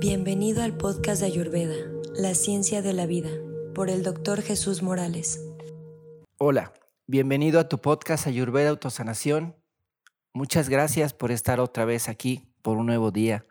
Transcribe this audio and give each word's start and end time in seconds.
Bienvenido 0.00 0.62
al 0.62 0.78
podcast 0.78 1.20
de 1.20 1.26
Ayurveda, 1.26 1.74
La 2.14 2.34
Ciencia 2.34 2.80
de 2.80 2.94
la 2.94 3.04
Vida, 3.04 3.28
por 3.74 3.90
el 3.90 4.02
doctor 4.02 4.40
Jesús 4.40 4.82
Morales. 4.82 5.44
Hola, 6.38 6.72
bienvenido 7.06 7.60
a 7.60 7.68
tu 7.68 7.82
podcast 7.82 8.26
Ayurveda 8.26 8.70
Autosanación. 8.70 9.54
Muchas 10.32 10.70
gracias 10.70 11.12
por 11.12 11.30
estar 11.30 11.60
otra 11.60 11.84
vez 11.84 12.08
aquí 12.08 12.48
por 12.62 12.78
un 12.78 12.86
nuevo 12.86 13.10
día. 13.10 13.44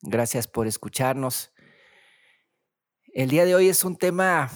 Gracias 0.00 0.48
por 0.48 0.66
escucharnos. 0.66 1.52
El 3.12 3.28
día 3.28 3.44
de 3.44 3.54
hoy 3.54 3.68
es 3.68 3.84
un 3.84 3.96
tema, 3.96 4.50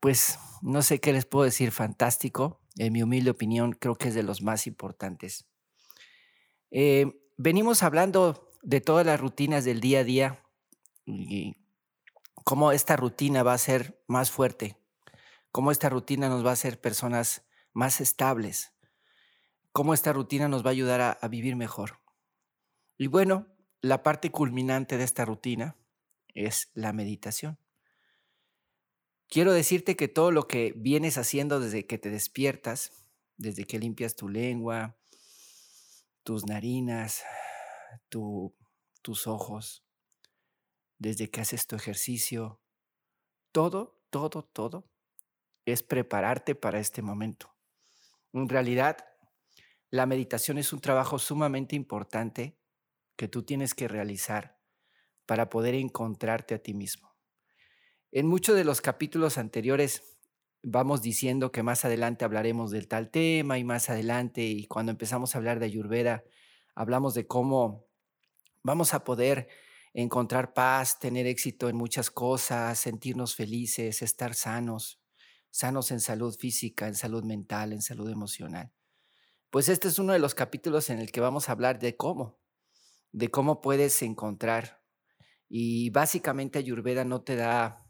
pues, 0.00 0.40
no 0.60 0.82
sé 0.82 0.98
qué 0.98 1.12
les 1.12 1.24
puedo 1.24 1.44
decir, 1.44 1.70
fantástico. 1.70 2.60
En 2.78 2.92
mi 2.94 3.04
humilde 3.04 3.30
opinión, 3.30 3.74
creo 3.74 3.94
que 3.94 4.08
es 4.08 4.14
de 4.16 4.24
los 4.24 4.42
más 4.42 4.66
importantes. 4.66 5.46
Eh, 6.72 7.12
venimos 7.36 7.84
hablando 7.84 8.50
de 8.64 8.80
todas 8.80 9.06
las 9.06 9.20
rutinas 9.20 9.64
del 9.64 9.80
día 9.80 10.00
a 10.00 10.04
día 10.04 10.44
y 11.08 11.56
cómo 12.44 12.72
esta 12.72 12.96
rutina 12.96 13.42
va 13.42 13.54
a 13.54 13.58
ser 13.58 14.02
más 14.06 14.30
fuerte, 14.30 14.76
cómo 15.50 15.70
esta 15.70 15.88
rutina 15.88 16.28
nos 16.28 16.44
va 16.44 16.50
a 16.50 16.54
hacer 16.54 16.80
personas 16.80 17.46
más 17.72 18.00
estables, 18.00 18.74
cómo 19.72 19.94
esta 19.94 20.12
rutina 20.12 20.48
nos 20.48 20.64
va 20.64 20.68
a 20.68 20.72
ayudar 20.72 21.00
a, 21.00 21.12
a 21.12 21.28
vivir 21.28 21.56
mejor. 21.56 22.00
Y 22.98 23.06
bueno, 23.06 23.46
la 23.80 24.02
parte 24.02 24.30
culminante 24.30 24.98
de 24.98 25.04
esta 25.04 25.24
rutina 25.24 25.76
es 26.34 26.70
la 26.74 26.92
meditación. 26.92 27.58
Quiero 29.28 29.52
decirte 29.52 29.96
que 29.96 30.08
todo 30.08 30.30
lo 30.30 30.48
que 30.48 30.72
vienes 30.76 31.16
haciendo 31.18 31.60
desde 31.60 31.86
que 31.86 31.98
te 31.98 32.10
despiertas, 32.10 32.92
desde 33.36 33.64
que 33.64 33.78
limpias 33.78 34.16
tu 34.16 34.28
lengua, 34.28 34.98
tus 36.22 36.46
narinas, 36.46 37.22
tus 38.08 39.26
ojos, 39.26 39.87
desde 40.98 41.30
que 41.30 41.40
haces 41.40 41.66
tu 41.66 41.76
ejercicio, 41.76 42.60
todo, 43.52 44.00
todo, 44.10 44.42
todo 44.44 44.90
es 45.64 45.82
prepararte 45.82 46.54
para 46.54 46.80
este 46.80 47.02
momento. 47.02 47.54
En 48.32 48.48
realidad, 48.48 48.96
la 49.90 50.06
meditación 50.06 50.58
es 50.58 50.72
un 50.72 50.80
trabajo 50.80 51.18
sumamente 51.18 51.76
importante 51.76 52.58
que 53.16 53.28
tú 53.28 53.42
tienes 53.42 53.74
que 53.74 53.88
realizar 53.88 54.58
para 55.26 55.50
poder 55.50 55.74
encontrarte 55.74 56.54
a 56.54 56.62
ti 56.62 56.74
mismo. 56.74 57.14
En 58.12 58.26
muchos 58.26 58.56
de 58.56 58.64
los 58.64 58.80
capítulos 58.80 59.38
anteriores 59.38 60.18
vamos 60.62 61.02
diciendo 61.02 61.52
que 61.52 61.62
más 61.62 61.84
adelante 61.84 62.24
hablaremos 62.24 62.70
del 62.70 62.88
tal 62.88 63.10
tema 63.10 63.58
y 63.58 63.64
más 63.64 63.90
adelante, 63.90 64.42
y 64.42 64.66
cuando 64.66 64.90
empezamos 64.90 65.34
a 65.34 65.38
hablar 65.38 65.58
de 65.58 65.66
Ayurveda, 65.66 66.24
hablamos 66.74 67.14
de 67.14 67.26
cómo 67.26 67.86
vamos 68.62 68.94
a 68.94 69.04
poder 69.04 69.48
encontrar 69.94 70.54
paz, 70.54 70.98
tener 70.98 71.26
éxito 71.26 71.68
en 71.68 71.76
muchas 71.76 72.10
cosas, 72.10 72.78
sentirnos 72.78 73.34
felices, 73.34 74.02
estar 74.02 74.34
sanos, 74.34 75.00
sanos 75.50 75.90
en 75.90 76.00
salud 76.00 76.36
física, 76.36 76.88
en 76.88 76.94
salud 76.94 77.24
mental, 77.24 77.72
en 77.72 77.82
salud 77.82 78.08
emocional. 78.10 78.72
Pues 79.50 79.68
este 79.68 79.88
es 79.88 79.98
uno 79.98 80.12
de 80.12 80.18
los 80.18 80.34
capítulos 80.34 80.90
en 80.90 80.98
el 80.98 81.10
que 81.10 81.20
vamos 81.20 81.48
a 81.48 81.52
hablar 81.52 81.78
de 81.78 81.96
cómo, 81.96 82.38
de 83.12 83.30
cómo 83.30 83.60
puedes 83.60 84.02
encontrar. 84.02 84.82
Y 85.48 85.90
básicamente 85.90 86.58
Ayurveda 86.58 87.04
no 87.04 87.22
te 87.22 87.36
da, 87.36 87.86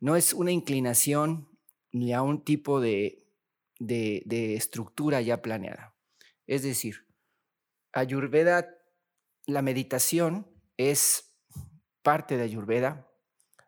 no 0.00 0.16
es 0.16 0.32
una 0.32 0.50
inclinación 0.50 1.48
ni 1.92 2.14
a 2.14 2.22
un 2.22 2.42
tipo 2.42 2.80
de, 2.80 3.22
de, 3.78 4.54
estructura 4.54 5.20
ya 5.20 5.42
planeada. 5.42 5.94
Es 6.46 6.62
decir, 6.62 7.06
Ayurveda, 7.92 8.66
la 9.46 9.62
meditación 9.62 10.51
es 10.76 11.34
parte 12.02 12.36
de 12.36 12.44
Ayurveda, 12.44 13.08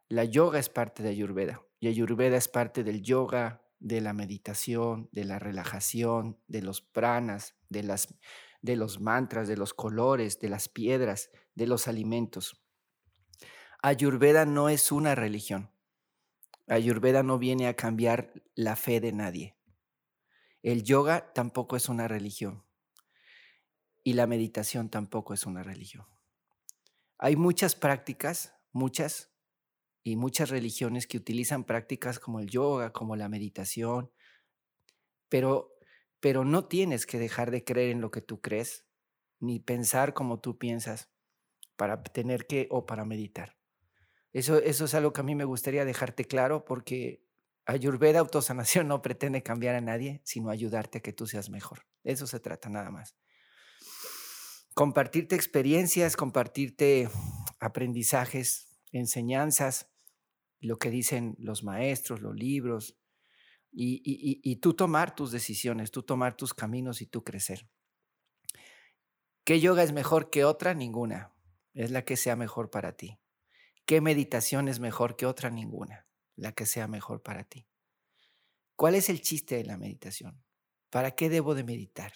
la 0.09 0.25
yoga 0.25 0.59
es 0.59 0.69
parte 0.69 1.03
de 1.03 1.11
Ayurveda 1.11 1.63
y 1.81 1.89
Ayurveda 1.89 2.37
es 2.37 2.49
parte 2.49 2.85
del 2.85 3.03
yoga, 3.03 3.65
de 3.85 4.01
la 4.01 4.15
meditación, 4.15 5.11
de 5.13 5.25
la 5.25 5.39
relajación, 5.39 6.41
de 6.47 6.63
los 6.63 6.81
pranas, 6.81 7.55
de, 7.69 7.83
las, 7.83 8.15
de 8.63 8.77
los 8.77 8.99
mantras, 8.99 9.47
de 9.47 9.59
los 9.59 9.75
colores, 9.75 10.39
de 10.41 10.49
las 10.49 10.71
piedras, 10.71 11.31
de 11.55 11.67
los 11.67 11.87
alimentos. 11.87 12.65
Ayurveda 13.83 14.47
no 14.47 14.71
es 14.71 14.91
una 14.91 15.15
religión. 15.15 15.71
Ayurveda 16.67 17.23
no 17.23 17.39
viene 17.39 17.69
a 17.69 17.75
cambiar 17.75 18.33
la 18.55 18.77
fe 18.77 19.01
de 19.01 19.13
nadie. 19.13 19.59
El 20.63 20.83
yoga 20.83 21.35
tampoco 21.35 21.77
es 21.77 21.91
una 21.91 22.09
religión. 22.09 22.65
Y 24.03 24.15
la 24.15 24.27
meditación 24.27 24.89
tampoco 24.89 25.35
es 25.35 25.45
una 25.45 25.63
religión. 25.63 26.07
Hay 27.25 27.37
muchas 27.37 27.75
prácticas, 27.75 28.55
muchas, 28.71 29.33
y 30.03 30.17
muchas 30.17 30.51
religiones 30.51 31.07
que 31.07 31.17
utilizan 31.17 31.65
prácticas 31.65 32.19
como 32.19 32.39
el 32.39 32.51
yoga, 32.51 32.93
como 32.93 33.17
la 33.17 33.31
meditación, 33.31 34.13
pero, 35.31 35.75
pero 36.21 36.45
no 36.45 36.67
tienes 36.67 37.07
que 37.07 37.19
dejar 37.19 37.51
de 37.51 37.65
creer 37.65 37.93
en 37.93 38.03
lo 38.03 38.11
que 38.11 38.21
tú 38.21 38.43
crees, 38.43 38.87
ni 39.41 39.59
pensar 39.59 40.13
como 40.13 40.39
tú 40.39 40.59
piensas 40.59 41.15
para 41.77 42.03
tener 42.03 42.47
que 42.47 42.69
o 42.71 42.85
para 42.85 43.07
meditar. 43.07 43.57
Eso, 44.35 44.59
eso 44.59 44.85
es 44.85 44.93
algo 44.93 45.15
que 45.15 45.23
a 45.23 45.25
mí 45.25 45.35
me 45.35 45.47
gustaría 45.47 45.87
dejarte 45.87 46.27
claro 46.27 46.67
porque 46.67 47.25
Ayurveda 47.65 48.19
Autosanación 48.19 48.87
no 48.89 49.01
pretende 49.01 49.43
cambiar 49.43 49.77
a 49.77 49.81
nadie, 49.81 50.21
sino 50.25 50.51
ayudarte 50.51 50.99
a 50.99 51.01
que 51.01 51.15
tú 51.15 51.27
seas 51.27 51.49
mejor. 51.49 51.87
eso 52.03 52.27
se 52.27 52.39
trata 52.39 52.69
nada 52.69 52.91
más. 52.91 53.17
Compartirte 54.75 55.37
experiencias, 55.37 56.17
compartirte 56.17 57.09
aprendizajes, 57.61 58.81
enseñanzas, 58.91 59.91
lo 60.61 60.79
que 60.79 60.91
dicen 60.91 61.37
los 61.39 61.63
maestros, 61.63 62.21
los 62.21 62.35
libros, 62.35 62.99
y, 63.77 64.57
tú 64.57 64.75
tomar 64.75 65.15
tus 65.15 65.33
decisiones, 65.33 65.91
tú 65.91 66.03
tomar 66.03 66.37
tus 66.37 66.55
caminos 66.55 67.03
y 67.03 67.07
tú 67.07 67.25
crecer. 67.25 67.69
¿Qué 69.45 69.61
yoga 69.61 69.83
es 69.83 69.93
mejor 69.93 70.31
que 70.31 70.45
otra? 70.45 70.75
Ninguna. 70.75 71.35
Es 71.75 71.91
la 71.91 72.05
que 72.05 72.17
sea 72.17 72.37
mejor 72.37 72.71
para 72.71 72.97
ti. 72.97 73.19
¿Qué 73.85 74.01
meditación 74.01 74.69
es 74.69 74.79
mejor 74.79 75.17
que 75.17 75.27
otra? 75.27 75.51
Ninguna. 75.51 76.07
La 76.37 76.53
que 76.53 76.67
sea 76.67 76.87
mejor 76.89 77.23
para 77.23 77.45
ti. 77.45 77.67
¿Cuál 78.77 78.95
es 78.95 79.09
el 79.09 79.21
chiste 79.21 79.57
de 79.57 79.65
la 79.65 79.77
meditación? 79.77 80.43
¿Para 80.89 81.11
qué 81.13 81.29
debo 81.29 81.55
de 81.55 81.65
meditar? 81.65 82.13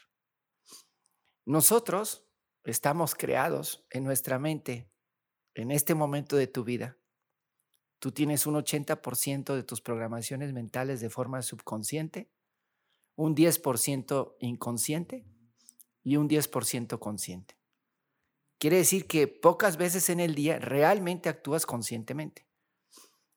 Nosotros 1.45 2.28
estamos 2.73 3.15
creados 3.15 3.87
en 3.91 4.05
nuestra 4.05 4.39
mente 4.39 4.91
en 5.55 5.71
este 5.71 5.95
momento 5.95 6.37
de 6.37 6.47
tu 6.47 6.65
vida. 6.65 6.99
Tú 7.99 8.13
tienes 8.13 8.47
un 8.47 8.55
80% 8.55 9.55
de 9.55 9.63
tus 9.65 9.81
programaciones 9.81 10.53
mentales 10.53 11.01
de 11.01 11.11
forma 11.11 11.43
subconsciente, 11.43 12.31
un 13.17 13.35
10% 13.35 14.37
inconsciente 14.41 15.27
y 16.05 16.17
un 16.17 16.29
10% 16.29 16.99
consciente. 16.99 17.59
Quiere 18.59 18.77
decir 18.77 19.07
que 19.07 19.27
pocas 19.29 19.77
veces 19.77 20.11
en 20.11 20.21
el 20.21 20.35
día 20.35 20.59
realmente 20.59 21.29
actúas 21.29 21.67
conscientemente 21.67 22.49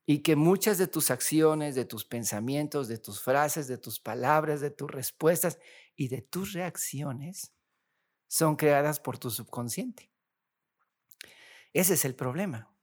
y 0.06 0.20
que 0.20 0.36
muchas 0.36 0.78
de 0.78 0.88
tus 0.88 1.10
acciones, 1.10 1.76
de 1.76 1.86
tus 1.86 2.06
pensamientos, 2.06 2.88
de 2.88 2.98
tus 2.98 3.22
frases, 3.22 3.68
de 3.68 3.78
tus 3.78 4.00
palabras, 4.00 4.62
de 4.62 4.72
tus 4.72 4.90
respuestas 4.90 5.60
y 5.96 6.08
de 6.10 6.22
tus 6.22 6.54
reacciones 6.54 7.54
son 8.32 8.56
creadas 8.56 9.02
por 9.02 9.18
tu 9.18 9.30
subconsciente. 9.30 10.10
Ese 11.74 11.96
es 11.96 12.06
el 12.06 12.16
problema. 12.16 12.74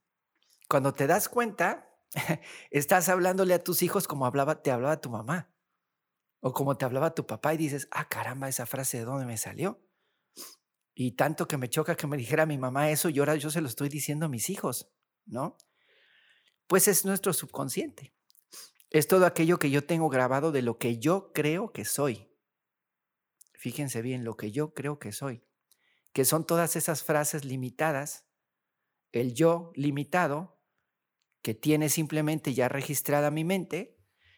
Cuando 0.69 0.93
te 0.93 1.07
das 1.07 1.27
cuenta, 1.27 1.89
estás 2.69 3.09
hablándole 3.09 3.55
a 3.55 3.63
tus 3.63 3.81
hijos 3.81 4.07
como 4.07 4.31
te 4.61 4.69
hablaba 4.69 5.01
tu 5.01 5.09
mamá 5.09 5.51
o 6.39 6.53
como 6.53 6.77
te 6.77 6.85
hablaba 6.85 7.15
tu 7.15 7.25
papá 7.25 7.55
y 7.55 7.57
dices, 7.57 7.87
ah, 7.89 8.07
caramba, 8.07 8.47
esa 8.47 8.67
frase 8.67 8.99
de 8.99 9.05
dónde 9.05 9.25
me 9.25 9.37
salió. 9.37 9.83
Y 10.93 11.13
tanto 11.13 11.47
que 11.47 11.57
me 11.57 11.67
choca 11.67 11.95
que 11.95 12.05
me 12.05 12.17
dijera 12.17 12.45
mi 12.45 12.59
mamá 12.59 12.91
eso 12.91 13.09
y 13.09 13.17
ahora 13.17 13.35
yo 13.35 13.49
se 13.49 13.61
lo 13.61 13.69
estoy 13.69 13.89
diciendo 13.89 14.27
a 14.27 14.29
mis 14.29 14.51
hijos, 14.51 14.91
¿no? 15.25 15.57
Pues 16.67 16.87
es 16.87 17.05
nuestro 17.05 17.33
subconsciente. 17.33 18.13
Es 18.91 19.07
todo 19.07 19.25
aquello 19.25 19.57
que 19.57 19.71
yo 19.71 19.83
tengo 19.83 20.09
grabado 20.09 20.51
de 20.51 20.61
lo 20.61 20.77
que 20.77 20.99
yo 20.99 21.31
creo 21.33 21.71
que 21.71 21.85
soy. 21.85 22.28
Fíjense 23.59 24.01
bien, 24.01 24.23
lo 24.23 24.37
que 24.37 24.51
yo 24.51 24.73
creo 24.73 24.99
que 24.99 25.11
soy. 25.11 25.43
Que 26.13 26.23
son 26.23 26.47
todas 26.47 26.77
esas 26.77 27.03
frases 27.03 27.43
limitadas, 27.43 28.25
el 29.11 29.33
yo 29.33 29.73
limitado, 29.75 30.61
que 31.41 31.53
tiene 31.53 31.89
simplemente 31.89 32.53
ya 32.53 32.69
registrada 32.69 33.31
mi 33.31 33.43
mente 33.43 33.97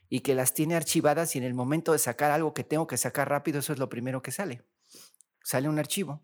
y 0.09 0.21
que 0.21 0.33
las 0.33 0.56
tiene 0.56 0.73
archivadas 0.75 1.35
y 1.35 1.38
en 1.38 1.44
el 1.44 1.53
momento 1.53 1.91
de 1.91 2.00
sacar 2.00 2.31
algo 2.31 2.56
que 2.56 2.63
tengo 2.63 2.88
que 2.88 2.97
sacar 2.97 3.29
rápido, 3.29 3.59
eso 3.59 3.71
es 3.73 3.77
lo 3.77 3.89
primero 3.89 4.23
que 4.23 4.31
sale. 4.31 4.65
Sale 5.44 5.69
un 5.69 5.77
archivo 5.77 6.24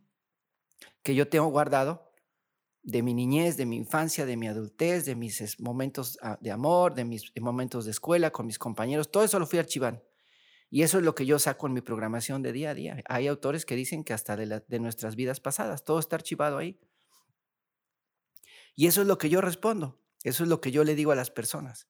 que 1.04 1.14
yo 1.14 1.30
tengo 1.30 1.50
guardado 1.50 2.12
de 2.82 3.04
mi 3.04 3.14
niñez, 3.14 3.58
de 3.58 3.68
mi 3.68 3.76
infancia, 3.78 4.26
de 4.26 4.38
mi 4.38 4.48
adultez, 4.48 5.06
de 5.06 5.14
mis 5.14 5.60
momentos 5.60 6.18
ah, 6.24 6.40
de 6.42 6.50
amor, 6.50 6.96
de 6.96 7.06
mis 7.06 7.32
momentos 7.40 7.86
de 7.86 7.92
escuela 7.92 8.32
con 8.32 8.48
mis 8.48 8.58
compañeros, 8.58 9.12
todo 9.12 9.24
eso 9.24 9.38
lo 9.38 9.46
fui 9.46 9.60
archivando. 9.60 10.06
Y 10.69 10.84
eso 10.84 10.98
es 10.98 11.06
lo 11.06 11.16
que 11.16 11.25
yo 11.25 11.40
saco 11.40 11.68
en 11.68 11.74
mi 11.74 11.81
programación 11.81 12.42
de 12.42 12.52
día 12.52 12.72
a 12.72 12.74
día. 12.74 13.04
Hay 13.08 13.28
autores 13.28 13.66
que 13.66 13.75
dicen 13.75 14.04
que 14.04 14.14
hasta 14.14 14.36
de, 14.36 14.64
de 14.68 14.80
nuestras 14.80 15.16
vidas 15.16 15.40
pasadas, 15.40 15.86
todo 15.86 16.00
está 16.00 16.18
archivado 16.18 16.58
ahí. 16.58 16.80
Y 18.75 18.88
eso 18.88 19.02
es 19.02 19.08
lo 19.08 19.18
que 19.18 19.30
yo 19.30 19.42
respondo, 19.42 20.00
eso 20.24 20.44
es 20.44 20.50
lo 20.50 20.62
que 20.62 20.72
yo 20.72 20.84
le 20.84 20.96
digo 20.96 21.12
a 21.12 21.16
las 21.16 21.31
personas. 21.31 21.88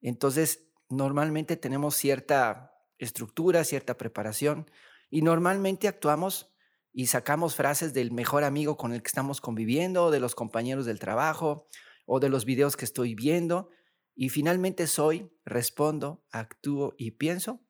Entonces, 0.00 0.68
normalmente 0.88 1.56
tenemos 1.56 1.94
cierta 1.94 2.74
estructura, 2.98 3.64
cierta 3.64 3.96
preparación 3.96 4.70
y 5.10 5.22
normalmente 5.22 5.88
actuamos 5.88 6.52
y 6.92 7.06
sacamos 7.06 7.54
frases 7.54 7.92
del 7.92 8.12
mejor 8.12 8.44
amigo 8.44 8.76
con 8.76 8.92
el 8.92 9.02
que 9.02 9.08
estamos 9.08 9.40
conviviendo, 9.40 10.10
de 10.10 10.20
los 10.20 10.34
compañeros 10.34 10.86
del 10.86 11.00
trabajo 11.00 11.68
o 12.06 12.20
de 12.20 12.28
los 12.28 12.44
videos 12.44 12.76
que 12.76 12.84
estoy 12.84 13.14
viendo. 13.14 13.70
Y 14.14 14.28
finalmente 14.28 14.86
soy, 14.86 15.32
respondo, 15.44 16.24
actúo 16.30 16.94
y 16.96 17.12
pienso 17.12 17.63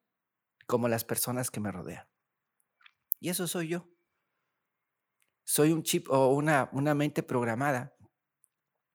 como 0.67 0.89
las 0.89 1.05
personas 1.05 1.51
que 1.51 1.61
me 1.61 1.73
rodean. 1.73 2.07
Y 3.21 3.29
eso 3.31 3.47
soy 3.47 3.69
yo. 3.69 3.89
Soy 5.45 5.73
un 5.73 5.83
chip 5.83 6.11
o 6.11 6.29
una, 6.29 6.69
una 6.73 6.95
mente 6.95 7.23
programada. 7.23 7.95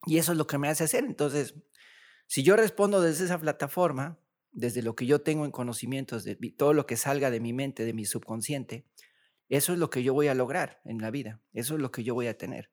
Y 0.05 0.17
eso 0.17 0.31
es 0.31 0.37
lo 0.37 0.47
que 0.47 0.57
me 0.57 0.69
hace 0.69 0.83
hacer. 0.83 1.03
Entonces, 1.03 1.55
si 2.27 2.43
yo 2.43 2.55
respondo 2.55 3.01
desde 3.01 3.25
esa 3.25 3.39
plataforma, 3.39 4.19
desde 4.51 4.81
lo 4.81 4.95
que 4.95 5.05
yo 5.05 5.21
tengo 5.21 5.45
en 5.45 5.51
conocimientos, 5.51 6.23
de 6.23 6.35
todo 6.57 6.73
lo 6.73 6.85
que 6.85 6.97
salga 6.97 7.31
de 7.31 7.39
mi 7.39 7.53
mente, 7.53 7.85
de 7.85 7.93
mi 7.93 8.05
subconsciente, 8.05 8.85
eso 9.49 9.73
es 9.73 9.79
lo 9.79 9.89
que 9.89 10.03
yo 10.03 10.13
voy 10.13 10.27
a 10.27 10.35
lograr 10.35 10.79
en 10.85 10.99
la 10.99 11.11
vida, 11.11 11.41
eso 11.53 11.75
es 11.75 11.81
lo 11.81 11.91
que 11.91 12.03
yo 12.03 12.13
voy 12.13 12.27
a 12.27 12.37
tener, 12.37 12.71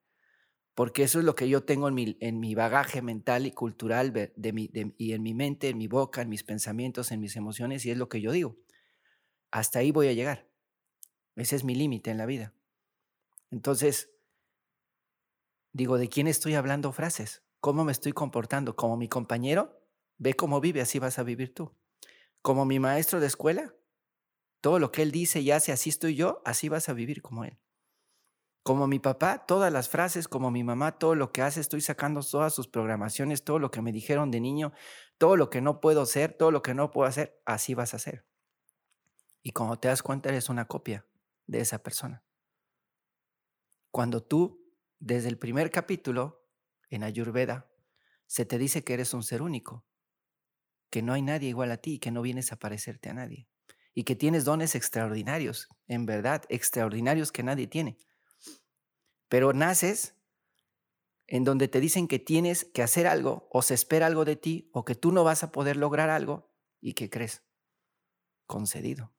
porque 0.74 1.02
eso 1.02 1.18
es 1.18 1.24
lo 1.24 1.34
que 1.34 1.48
yo 1.48 1.64
tengo 1.64 1.88
en 1.88 1.94
mi, 1.94 2.18
en 2.20 2.38
mi 2.38 2.54
bagaje 2.54 3.00
mental 3.00 3.46
y 3.46 3.52
cultural 3.52 4.12
de 4.12 4.52
mi, 4.52 4.70
y 4.98 5.12
en 5.12 5.22
mi 5.22 5.32
mente, 5.32 5.70
en 5.70 5.78
mi 5.78 5.88
boca, 5.88 6.20
en 6.20 6.28
mis 6.28 6.44
pensamientos, 6.44 7.10
en 7.12 7.20
mis 7.20 7.36
emociones, 7.36 7.86
y 7.86 7.90
es 7.90 7.96
lo 7.96 8.10
que 8.10 8.20
yo 8.20 8.32
digo. 8.32 8.58
Hasta 9.50 9.78
ahí 9.78 9.90
voy 9.90 10.08
a 10.08 10.12
llegar. 10.12 10.48
Ese 11.36 11.56
es 11.56 11.64
mi 11.64 11.74
límite 11.74 12.10
en 12.10 12.18
la 12.18 12.26
vida. 12.26 12.54
Entonces, 13.50 14.10
digo, 15.72 15.98
¿de 15.98 16.08
quién 16.08 16.26
estoy 16.26 16.54
hablando 16.54 16.92
frases? 16.92 17.42
¿Cómo 17.60 17.84
me 17.84 17.92
estoy 17.92 18.12
comportando? 18.12 18.76
¿Como 18.76 18.96
mi 18.96 19.08
compañero? 19.08 19.82
Ve 20.18 20.34
cómo 20.34 20.60
vive, 20.60 20.80
así 20.80 20.98
vas 20.98 21.18
a 21.18 21.22
vivir 21.22 21.54
tú. 21.54 21.74
¿Como 22.42 22.64
mi 22.64 22.78
maestro 22.78 23.20
de 23.20 23.26
escuela? 23.26 23.74
Todo 24.60 24.78
lo 24.78 24.90
que 24.92 25.02
él 25.02 25.12
dice 25.12 25.40
y 25.40 25.50
hace, 25.50 25.72
así 25.72 25.90
estoy 25.90 26.14
yo, 26.14 26.42
así 26.44 26.68
vas 26.68 26.88
a 26.88 26.92
vivir 26.92 27.22
como 27.22 27.44
él. 27.44 27.58
Como 28.62 28.88
mi 28.88 28.98
papá, 28.98 29.46
todas 29.46 29.72
las 29.72 29.88
frases, 29.88 30.26
como 30.26 30.50
mi 30.50 30.64
mamá, 30.64 30.98
todo 30.98 31.14
lo 31.14 31.30
que 31.30 31.42
hace, 31.42 31.60
estoy 31.60 31.80
sacando 31.80 32.22
todas 32.22 32.52
sus 32.52 32.66
programaciones, 32.66 33.44
todo 33.44 33.60
lo 33.60 33.70
que 33.70 33.80
me 33.80 33.92
dijeron 33.92 34.30
de 34.32 34.40
niño, 34.40 34.72
todo 35.18 35.36
lo 35.36 35.50
que 35.50 35.60
no 35.60 35.80
puedo 35.80 36.02
hacer, 36.02 36.32
todo 36.32 36.50
lo 36.50 36.62
que 36.62 36.74
no 36.74 36.90
puedo 36.90 37.08
hacer, 37.08 37.40
así 37.44 37.74
vas 37.74 37.94
a 37.94 37.98
hacer. 37.98 38.24
Y 39.46 39.52
como 39.52 39.78
te 39.78 39.86
das 39.86 40.02
cuenta, 40.02 40.28
eres 40.28 40.48
una 40.48 40.66
copia 40.66 41.06
de 41.46 41.60
esa 41.60 41.80
persona. 41.80 42.24
Cuando 43.92 44.20
tú, 44.20 44.74
desde 44.98 45.28
el 45.28 45.38
primer 45.38 45.70
capítulo, 45.70 46.50
en 46.90 47.04
Ayurveda, 47.04 47.70
se 48.26 48.44
te 48.44 48.58
dice 48.58 48.82
que 48.82 48.94
eres 48.94 49.14
un 49.14 49.22
ser 49.22 49.42
único, 49.42 49.86
que 50.90 51.00
no 51.00 51.12
hay 51.12 51.22
nadie 51.22 51.48
igual 51.48 51.70
a 51.70 51.76
ti, 51.76 52.00
que 52.00 52.10
no 52.10 52.22
vienes 52.22 52.50
a 52.50 52.56
parecerte 52.56 53.08
a 53.08 53.14
nadie 53.14 53.48
y 53.94 54.02
que 54.02 54.16
tienes 54.16 54.44
dones 54.44 54.74
extraordinarios, 54.74 55.68
en 55.86 56.06
verdad, 56.06 56.42
extraordinarios 56.48 57.30
que 57.30 57.44
nadie 57.44 57.68
tiene. 57.68 57.98
Pero 59.28 59.52
naces 59.52 60.16
en 61.28 61.44
donde 61.44 61.68
te 61.68 61.78
dicen 61.78 62.08
que 62.08 62.18
tienes 62.18 62.64
que 62.64 62.82
hacer 62.82 63.06
algo 63.06 63.48
o 63.52 63.62
se 63.62 63.74
espera 63.74 64.06
algo 64.06 64.24
de 64.24 64.34
ti 64.34 64.68
o 64.72 64.84
que 64.84 64.96
tú 64.96 65.12
no 65.12 65.22
vas 65.22 65.44
a 65.44 65.52
poder 65.52 65.76
lograr 65.76 66.10
algo 66.10 66.52
y 66.80 66.94
que 66.94 67.08
crees 67.08 67.44
concedido. 68.46 69.15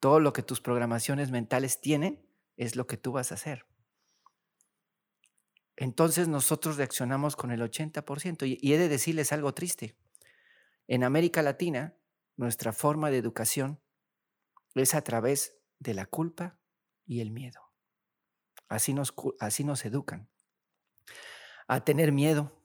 Todo 0.00 0.18
lo 0.18 0.32
que 0.32 0.42
tus 0.42 0.60
programaciones 0.60 1.30
mentales 1.30 1.80
tienen 1.80 2.26
es 2.56 2.74
lo 2.74 2.86
que 2.86 2.96
tú 2.96 3.12
vas 3.12 3.30
a 3.30 3.34
hacer. 3.34 3.66
Entonces 5.76 6.28
nosotros 6.28 6.76
reaccionamos 6.76 7.36
con 7.36 7.50
el 7.50 7.62
80% 7.62 8.58
y, 8.60 8.72
he 8.72 8.78
de 8.78 8.88
decirles 8.88 9.32
algo 9.32 9.54
triste. 9.54 9.96
En 10.88 11.04
América 11.04 11.42
Latina, 11.42 11.94
nuestra 12.36 12.72
forma 12.72 13.10
de 13.10 13.18
educación 13.18 13.80
es 14.74 14.94
a 14.94 15.02
través 15.02 15.58
de 15.78 15.94
la 15.94 16.06
culpa 16.06 16.58
y 17.06 17.20
el 17.20 17.30
miedo. 17.30 17.60
Así 18.68 18.92
nos, 18.92 19.14
así 19.38 19.64
nos 19.64 19.84
educan. 19.84 20.28
A 21.66 21.84
tener 21.84 22.12
miedo, 22.12 22.62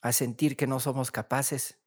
a 0.00 0.12
sentir 0.12 0.56
que 0.56 0.66
no 0.66 0.80
somos 0.80 1.10
capaces, 1.10 1.78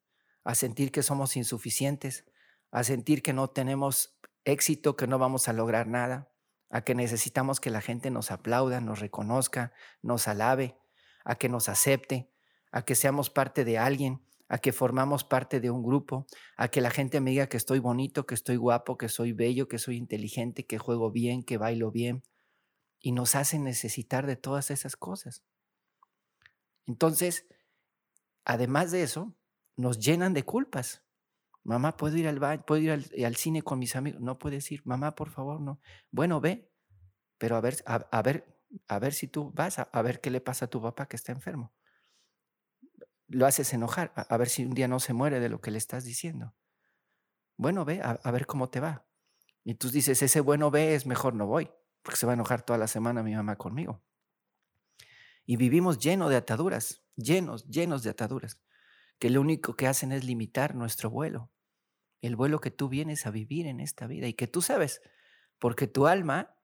a 0.46 0.56
sentir 0.56 0.92
que 0.92 1.04
somos 1.04 1.36
insuficientes, 1.36 2.26
a 2.72 2.84
sentir 2.84 3.22
que 3.22 3.34
no 3.34 3.50
tenemos 3.50 4.18
éxito, 4.46 4.96
que 4.96 5.08
no 5.08 5.20
vamos 5.20 5.48
a 5.48 5.54
lograr 5.54 5.88
nada, 5.88 6.32
a 6.70 6.82
que 6.82 6.96
necesitamos 6.96 7.60
que 7.60 7.70
la 7.70 7.82
gente 7.82 8.10
nos 8.12 8.32
aplauda, 8.32 8.82
nos 8.82 9.00
reconozca, 9.00 9.74
nos 10.02 10.28
alabe, 10.28 10.78
a 11.24 11.36
que 11.36 11.50
nos 11.50 11.70
acepte, 11.70 12.32
a 12.72 12.84
que 12.84 12.96
seamos 12.96 13.30
parte 13.30 13.66
de 13.66 13.78
alguien, 13.78 14.22
a 14.48 14.60
que 14.60 14.72
formamos 14.72 15.24
parte 15.24 15.60
de 15.60 15.72
un 15.72 15.84
grupo, 15.84 16.28
a 16.56 16.68
que 16.68 16.82
la 16.82 16.92
gente 16.92 17.20
me 17.20 17.32
diga 17.32 17.48
que 17.48 17.58
estoy 17.58 17.80
bonito, 17.80 18.26
que 18.26 18.36
estoy 18.36 18.58
guapo, 18.58 18.98
que 18.98 19.10
soy 19.10 19.34
bello, 19.34 19.68
que 19.68 19.80
soy 19.80 19.98
inteligente, 19.98 20.66
que 20.66 20.78
juego 20.78 21.12
bien, 21.12 21.44
que 21.44 21.58
bailo 21.58 21.92
bien. 21.92 22.24
Y 23.00 23.12
nos 23.12 23.36
hacen 23.36 23.64
necesitar 23.64 24.28
de 24.28 24.36
todas 24.36 24.72
esas 24.72 24.96
cosas. 24.96 25.44
Entonces, 26.86 27.48
además 28.44 28.92
de 28.92 29.04
eso, 29.04 29.36
nos 29.78 30.00
llenan 30.00 30.34
de 30.34 30.44
culpas. 30.44 31.05
Mamá, 31.66 31.98
¿puedo 31.98 32.16
ir 32.16 32.28
al 32.30 32.40
baño? 32.40 32.64
¿Puedo 32.66 32.82
ir 32.82 32.92
al, 32.92 33.36
cine 33.36 33.62
con 33.62 33.80
mis 33.80 33.98
amigos? 33.98 34.22
No 34.22 34.40
puedes 34.40 34.72
ir. 34.72 34.82
Mamá, 34.86 35.16
por 35.16 35.30
favor, 35.30 35.60
no. 35.60 35.82
Bueno, 36.12 36.40
ve, 36.40 36.72
pero 37.38 37.58
a 37.58 37.62
ver, 37.62 37.84
a, 37.86 38.22
ver, 38.22 38.58
a 38.88 39.00
ver 39.00 39.14
si 39.14 39.28
tú 39.28 39.52
vas, 39.54 39.80
a 39.80 40.02
ver 40.02 40.22
qué 40.22 40.30
le 40.30 40.40
pasa 40.40 40.66
a 40.66 40.70
tu 40.70 40.82
papá 40.82 41.08
que 41.08 41.18
está 41.18 41.34
enfermo 41.34 41.74
lo 43.28 43.46
haces 43.46 43.74
enojar, 43.74 44.14
a, 44.16 44.38
ver 44.38 44.50
si 44.50 44.66
un 44.66 44.74
día 44.74 44.88
no 44.88 45.00
se 45.00 45.14
muere 45.14 45.40
de 45.40 45.50
lo 45.50 45.62
que 45.62 45.72
le 45.72 45.78
estás 45.78 46.04
diciendo. 46.04 46.54
Bueno, 47.58 47.86
ve, 47.86 48.02
a, 48.02 48.32
ver 48.32 48.46
cómo 48.46 48.70
te 48.70 48.80
va. 48.80 49.08
Y 49.64 49.76
tú 49.76 49.90
dices, 49.90 50.22
ese 50.22 50.42
bueno 50.42 50.70
ve 50.70 50.96
es 50.96 51.06
mejor 51.06 51.34
no 51.34 51.48
voy, 51.48 51.72
porque 52.04 52.18
se 52.18 52.26
va 52.26 52.34
a 52.34 52.36
enojar 52.36 52.62
toda 52.62 52.78
la 52.78 52.88
semana 52.88 53.24
mi 53.24 53.34
mamá 53.34 53.56
conmigo. 53.56 54.04
Y 55.46 55.58
vivimos 55.58 56.00
llenos 56.00 56.30
de 56.30 56.36
ataduras, 56.36 57.04
llenos, 57.16 57.68
llenos 57.68 58.04
de 58.04 58.12
ataduras, 58.12 58.60
que 59.20 59.30
lo 59.30 59.42
único 59.42 59.76
que 59.76 59.88
hacen 59.88 60.12
es 60.12 60.24
limitar 60.24 60.76
nuestro 60.76 61.10
vuelo, 61.10 61.52
el 62.22 62.36
vuelo 62.36 62.60
que 62.62 62.72
tú 62.72 62.90
vienes 62.90 63.26
a 63.26 63.32
vivir 63.32 63.68
en 63.68 63.80
esta 63.80 64.08
vida 64.08 64.28
y 64.28 64.34
que 64.34 64.48
tú 64.48 64.62
sabes, 64.62 65.02
porque 65.60 65.88
tu 65.88 66.08
alma, 66.08 66.56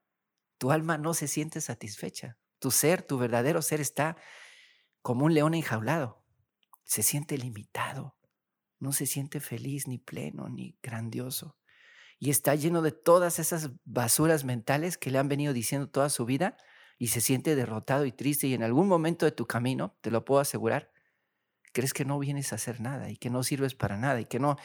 tu 0.58 0.72
alma 0.72 0.98
no 0.98 1.14
se 1.14 1.28
siente 1.28 1.62
satisfecha. 1.62 2.38
Tu 2.60 2.72
ser, 2.72 3.02
tu 3.02 3.18
verdadero 3.18 3.62
ser 3.62 3.82
está 3.82 4.18
como 5.02 5.26
un 5.26 5.34
león 5.34 5.54
enjaulado 5.54 6.22
se 6.92 7.04
siente 7.04 7.38
limitado, 7.38 8.18
no 8.78 8.92
se 8.92 9.06
siente 9.06 9.40
feliz, 9.40 9.88
ni 9.88 9.98
pleno, 9.98 10.50
ni 10.50 10.78
grandioso. 10.84 11.58
Y 12.20 12.32
está 12.32 12.54
lleno 12.54 12.82
de 12.82 12.92
todas 12.92 13.40
esas 13.40 13.72
basuras 13.86 14.44
mentales 14.44 14.98
que 14.98 15.10
le 15.10 15.18
han 15.18 15.30
venido 15.30 15.54
diciendo 15.54 15.90
toda 15.90 16.10
su 16.10 16.26
vida 16.26 16.58
y 16.98 17.08
se 17.08 17.22
siente 17.22 17.56
derrotado 17.56 18.06
y 18.06 18.12
triste 18.12 18.48
y 18.48 18.54
en 18.54 18.62
algún 18.62 18.90
momento 18.90 19.26
de 19.26 19.32
tu 19.32 19.48
camino, 19.48 19.98
te 20.02 20.12
lo 20.12 20.26
puedo 20.26 20.42
asegurar, 20.42 20.92
crees 21.72 21.94
que 21.94 22.04
no 22.04 22.20
vienes 22.20 22.52
a 22.52 22.56
hacer 22.56 22.82
nada 22.82 23.10
y 23.10 23.16
que 23.16 23.30
no 23.30 23.42
sirves 23.44 23.74
para 23.74 23.96
nada 23.96 24.20
y 24.20 24.26
que 24.26 24.40
no, 24.40 24.58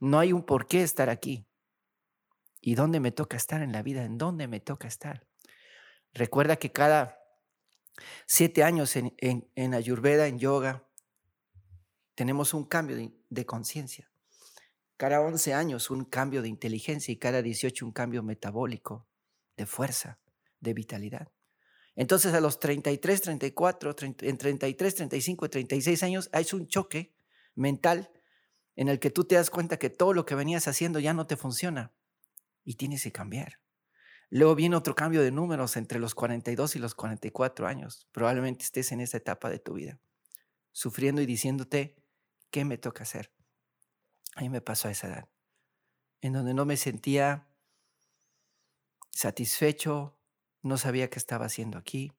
no 0.00 0.18
hay 0.18 0.32
un 0.32 0.44
por 0.44 0.66
qué 0.66 0.82
estar 0.82 1.08
aquí. 1.08 1.46
¿Y 2.60 2.74
dónde 2.74 3.00
me 3.00 3.12
toca 3.12 3.36
estar 3.36 3.62
en 3.62 3.72
la 3.72 3.82
vida? 3.82 4.04
¿En 4.04 4.16
dónde 4.16 4.48
me 4.48 4.60
toca 4.60 4.88
estar? 4.88 5.26
Recuerda 6.14 6.56
que 6.56 6.72
cada 6.72 7.18
siete 8.26 8.62
años 8.62 8.96
en, 8.96 9.74
Ayurveda, 9.74 10.26
en 10.26 10.38
yoga, 10.38 10.88
tenemos 12.14 12.54
un 12.54 12.64
cambio 12.64 12.96
de, 13.28 13.46
conciencia. 13.46 14.10
Cada 14.96 15.20
11 15.20 15.54
años 15.54 15.90
un 15.90 16.04
cambio 16.04 16.40
de 16.40 16.48
inteligencia 16.48 17.12
y 17.12 17.16
cada 17.16 17.42
18 17.42 17.84
un 17.84 17.92
cambio 17.92 18.22
metabólico, 18.22 19.06
de 19.56 19.66
fuerza, 19.66 20.20
de 20.60 20.72
vitalidad. 20.72 21.32
Entonces 21.96 22.32
a 22.32 22.40
los 22.40 22.58
33, 22.60 23.20
34, 23.20 23.96
en 24.00 24.38
33, 24.38 24.94
35 24.94 25.46
y 25.46 25.48
36 25.48 26.02
años 26.02 26.30
hay 26.32 26.46
un 26.52 26.66
choque 26.68 27.14
mental 27.54 28.10
en 28.76 28.88
el 28.88 28.98
que 28.98 29.10
tú 29.10 29.24
te 29.24 29.36
das 29.36 29.50
cuenta 29.50 29.78
que 29.78 29.90
todo 29.90 30.12
lo 30.12 30.26
que 30.26 30.34
venías 30.34 30.68
haciendo 30.68 30.98
ya 30.98 31.14
no 31.14 31.26
te 31.26 31.36
funciona 31.36 31.92
y 32.64 32.74
tienes 32.74 33.02
que 33.02 33.12
cambiar. 33.12 33.60
Luego 34.30 34.54
viene 34.54 34.76
otro 34.76 34.94
cambio 34.94 35.22
de 35.22 35.30
números 35.30 35.76
entre 35.76 35.98
los 35.98 36.14
42 36.14 36.76
y 36.76 36.78
los 36.78 36.94
44 36.94 37.66
años. 37.66 38.08
Probablemente 38.10 38.64
estés 38.64 38.90
en 38.92 39.00
esa 39.00 39.18
etapa 39.18 39.50
de 39.50 39.58
tu 39.58 39.74
vida, 39.74 40.00
sufriendo 40.72 41.20
y 41.22 41.26
diciéndote, 41.26 41.96
¿Qué 42.54 42.64
me 42.64 42.78
toca 42.78 43.02
hacer? 43.02 43.32
A 44.36 44.42
mí 44.42 44.48
me 44.48 44.60
pasó 44.60 44.86
a 44.86 44.92
esa 44.92 45.08
edad, 45.08 45.28
en 46.20 46.34
donde 46.34 46.54
no 46.54 46.64
me 46.64 46.76
sentía 46.76 47.48
satisfecho, 49.10 50.16
no 50.62 50.76
sabía 50.76 51.10
qué 51.10 51.18
estaba 51.18 51.46
haciendo 51.46 51.78
aquí. 51.78 52.12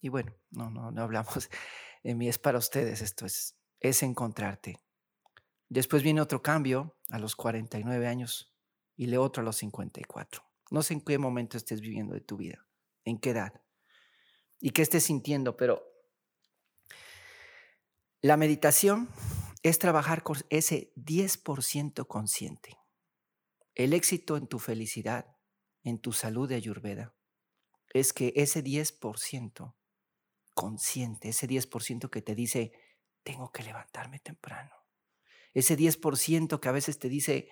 Y 0.00 0.08
bueno, 0.08 0.32
no, 0.52 0.70
no, 0.70 0.92
no 0.92 1.02
hablamos 1.02 1.50
de 2.04 2.14
mí, 2.14 2.28
es 2.28 2.38
para 2.38 2.58
ustedes, 2.58 3.02
esto 3.02 3.26
es, 3.26 3.56
es 3.80 4.04
encontrarte. 4.04 4.78
Después 5.70 6.02
viene 6.02 6.20
otro 6.20 6.42
cambio 6.42 6.98
a 7.08 7.18
los 7.18 7.36
49 7.36 8.06
años 8.06 8.52
y 8.96 9.06
le 9.06 9.16
otro 9.16 9.40
a 9.40 9.44
los 9.44 9.56
54. 9.56 10.42
No 10.70 10.82
sé 10.82 10.94
en 10.94 11.00
qué 11.00 11.16
momento 11.16 11.56
estés 11.56 11.80
viviendo 11.80 12.12
de 12.12 12.20
tu 12.20 12.36
vida, 12.36 12.66
en 13.04 13.18
qué 13.18 13.30
edad 13.30 13.62
y 14.60 14.70
qué 14.70 14.82
estés 14.82 15.04
sintiendo, 15.04 15.56
pero 15.56 15.86
La 18.22 18.36
meditación 18.36 19.08
es 19.62 19.78
trabajar 19.78 20.22
con 20.22 20.36
ese 20.50 20.92
10% 20.96 22.06
consciente. 22.06 22.76
El 23.74 23.94
éxito 23.94 24.36
en 24.36 24.46
tu 24.46 24.58
felicidad, 24.58 25.38
en 25.84 26.00
tu 26.00 26.12
salud 26.12 26.46
de 26.46 26.56
Ayurveda, 26.56 27.14
es 27.94 28.12
que 28.12 28.34
ese 28.36 28.62
10% 28.62 29.74
consciente, 30.54 31.30
ese 31.30 31.48
10% 31.48 32.10
que 32.10 32.20
te 32.20 32.34
dice, 32.34 32.72
tengo 33.22 33.50
que 33.52 33.62
levantarme 33.62 34.18
temprano, 34.18 34.70
ese 35.54 35.76
10% 35.76 36.60
que 36.60 36.68
a 36.68 36.72
veces 36.72 36.98
te 36.98 37.08
dice, 37.08 37.48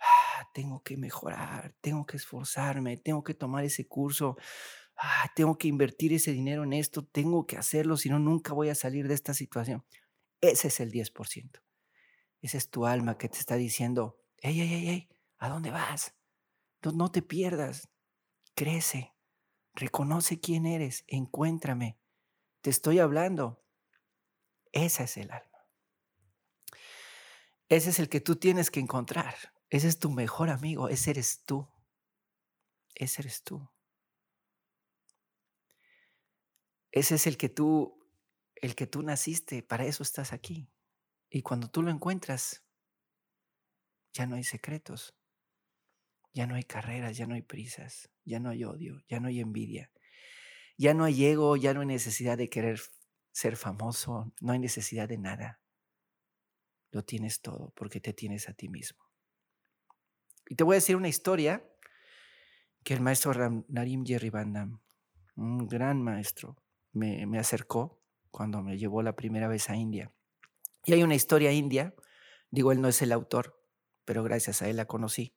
ah, 0.00 0.48
tengo 0.52 0.82
que 0.82 0.96
mejorar, 0.96 1.74
tengo 1.80 2.06
que 2.06 2.16
esforzarme, 2.16 2.96
tengo 2.96 3.22
que 3.22 3.34
tomar 3.34 3.64
ese 3.64 3.86
curso, 3.86 4.36
ah, 4.96 5.30
tengo 5.34 5.56
que 5.58 5.68
invertir 5.68 6.12
ese 6.12 6.32
dinero 6.32 6.64
en 6.64 6.72
esto, 6.72 7.04
tengo 7.04 7.46
que 7.46 7.56
hacerlo, 7.56 7.96
si 7.96 8.08
no, 8.08 8.18
nunca 8.18 8.52
voy 8.52 8.68
a 8.68 8.74
salir 8.74 9.08
de 9.08 9.14
esta 9.14 9.34
situación. 9.34 9.84
Ese 10.40 10.68
es 10.68 10.80
el 10.80 10.90
10%. 10.90 11.62
Esa 12.42 12.58
es 12.58 12.70
tu 12.70 12.86
alma 12.86 13.18
que 13.18 13.28
te 13.28 13.38
está 13.38 13.56
diciendo, 13.56 14.18
hey, 14.38 14.54
hey, 14.58 14.68
hey, 14.70 14.84
hey, 14.86 15.08
¿a 15.38 15.48
dónde 15.48 15.70
vas? 15.70 16.14
No, 16.82 16.92
no 16.92 17.10
te 17.10 17.22
pierdas, 17.22 17.88
crece, 18.54 19.14
reconoce 19.74 20.38
quién 20.40 20.66
eres, 20.66 21.04
encuéntrame, 21.08 21.98
te 22.60 22.70
estoy 22.70 22.98
hablando. 22.98 23.62
Ese 24.72 25.04
es 25.04 25.16
el 25.16 25.30
alma. 25.30 25.55
Ese 27.68 27.90
es 27.90 27.98
el 27.98 28.08
que 28.08 28.20
tú 28.20 28.36
tienes 28.36 28.70
que 28.70 28.80
encontrar. 28.80 29.34
Ese 29.70 29.88
es 29.88 29.98
tu 29.98 30.10
mejor 30.10 30.50
amigo, 30.50 30.88
ese 30.88 31.10
eres 31.10 31.44
tú. 31.44 31.68
Ese 32.94 33.22
eres 33.22 33.42
tú. 33.42 33.68
Ese 36.92 37.16
es 37.16 37.26
el 37.26 37.36
que 37.36 37.48
tú 37.48 37.96
el 38.56 38.74
que 38.74 38.86
tú 38.86 39.02
naciste, 39.02 39.62
para 39.62 39.84
eso 39.84 40.02
estás 40.02 40.32
aquí. 40.32 40.68
Y 41.30 41.42
cuando 41.42 41.68
tú 41.68 41.82
lo 41.82 41.90
encuentras, 41.90 42.64
ya 44.12 44.26
no 44.26 44.36
hay 44.36 44.44
secretos, 44.44 45.14
ya 46.32 46.46
no 46.46 46.54
hay 46.54 46.64
carreras, 46.64 47.16
ya 47.16 47.26
no 47.26 47.34
hay 47.34 47.42
prisas, 47.42 48.10
ya 48.24 48.40
no 48.40 48.50
hay 48.50 48.64
odio, 48.64 49.02
ya 49.08 49.20
no 49.20 49.28
hay 49.28 49.40
envidia, 49.40 49.92
ya 50.78 50.94
no 50.94 51.04
hay 51.04 51.26
ego, 51.26 51.56
ya 51.56 51.74
no 51.74 51.80
hay 51.80 51.86
necesidad 51.86 52.38
de 52.38 52.48
querer 52.48 52.80
ser 53.32 53.56
famoso, 53.56 54.32
no 54.40 54.52
hay 54.52 54.58
necesidad 54.58 55.08
de 55.08 55.18
nada. 55.18 55.60
Lo 56.90 57.02
tienes 57.02 57.40
todo 57.40 57.72
porque 57.76 58.00
te 58.00 58.12
tienes 58.12 58.48
a 58.48 58.54
ti 58.54 58.68
mismo. 58.68 59.06
Y 60.48 60.54
te 60.54 60.64
voy 60.64 60.74
a 60.74 60.78
decir 60.78 60.96
una 60.96 61.08
historia 61.08 61.64
que 62.84 62.94
el 62.94 63.00
maestro 63.00 63.32
Narim 63.68 64.04
Jerry 64.06 64.30
Bandam, 64.30 64.80
un 65.34 65.66
gran 65.66 66.02
maestro, 66.02 66.56
me, 66.92 67.26
me 67.26 67.38
acercó 67.38 68.00
cuando 68.30 68.62
me 68.62 68.78
llevó 68.78 69.02
la 69.02 69.16
primera 69.16 69.48
vez 69.48 69.68
a 69.70 69.76
India. 69.76 70.12
Y 70.84 70.92
hay 70.92 71.02
una 71.02 71.16
historia 71.16 71.50
india, 71.52 71.94
digo, 72.50 72.70
él 72.70 72.80
no 72.80 72.86
es 72.86 73.02
el 73.02 73.10
autor, 73.10 73.60
pero 74.04 74.22
gracias 74.22 74.62
a 74.62 74.68
él 74.68 74.76
la 74.76 74.86
conocí. 74.86 75.34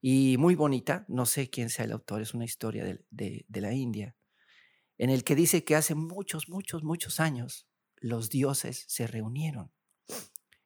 Y 0.00 0.36
muy 0.38 0.56
bonita, 0.56 1.04
no 1.08 1.24
sé 1.24 1.50
quién 1.50 1.70
sea 1.70 1.84
el 1.84 1.92
autor, 1.92 2.20
es 2.20 2.34
una 2.34 2.44
historia 2.44 2.84
de, 2.84 3.44
de 3.46 3.60
la 3.60 3.72
India, 3.72 4.16
en 4.98 5.10
el 5.10 5.22
que 5.22 5.36
dice 5.36 5.64
que 5.64 5.76
hace 5.76 5.94
muchos, 5.94 6.48
muchos, 6.48 6.82
muchos 6.82 7.20
años 7.20 7.68
los 7.96 8.28
dioses 8.28 8.84
se 8.88 9.06
reunieron 9.06 9.75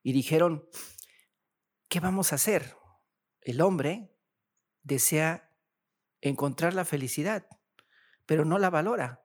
y 0.02 0.12
dijeron, 0.12 0.68
¿qué 1.88 2.00
vamos 2.00 2.32
a 2.32 2.36
hacer? 2.36 2.76
El 3.40 3.60
hombre 3.60 4.16
desea 4.82 5.50
encontrar 6.20 6.74
la 6.74 6.84
felicidad, 6.84 7.46
pero 8.26 8.44
no 8.44 8.58
la 8.58 8.70
valora. 8.70 9.24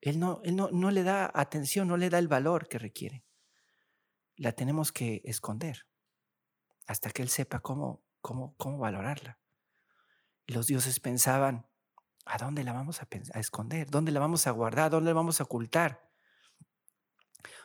Él, 0.00 0.18
no, 0.18 0.40
no, 0.44 0.90
le 0.90 1.02
da 1.02 1.30
atención, 1.34 1.88
no 1.88 1.96
le 1.96 2.10
da 2.10 2.18
el 2.18 2.28
valor 2.28 2.68
que 2.68 2.78
requiere. 2.78 3.24
La 4.36 4.52
tenemos 4.52 4.92
que 4.92 5.22
esconder 5.24 5.86
hasta 6.86 7.10
que 7.10 7.22
Él 7.22 7.30
sepa 7.30 7.60
cómo, 7.60 8.04
cómo, 8.20 8.54
cómo 8.58 8.78
valorarla. 8.78 9.38
Los 10.46 10.66
dioses 10.66 11.00
pensaban, 11.00 11.66
¿a 12.26 12.36
dónde 12.36 12.64
la 12.64 12.74
vamos 12.74 13.00
a, 13.00 13.08
a 13.32 13.40
esconder? 13.40 13.88
¿Dónde 13.88 14.12
la 14.12 14.20
vamos 14.20 14.46
a 14.46 14.50
guardar? 14.50 14.90
¿Dónde 14.90 15.10
la 15.10 15.14
vamos 15.14 15.40
a 15.40 15.44
ocultar? 15.44 16.10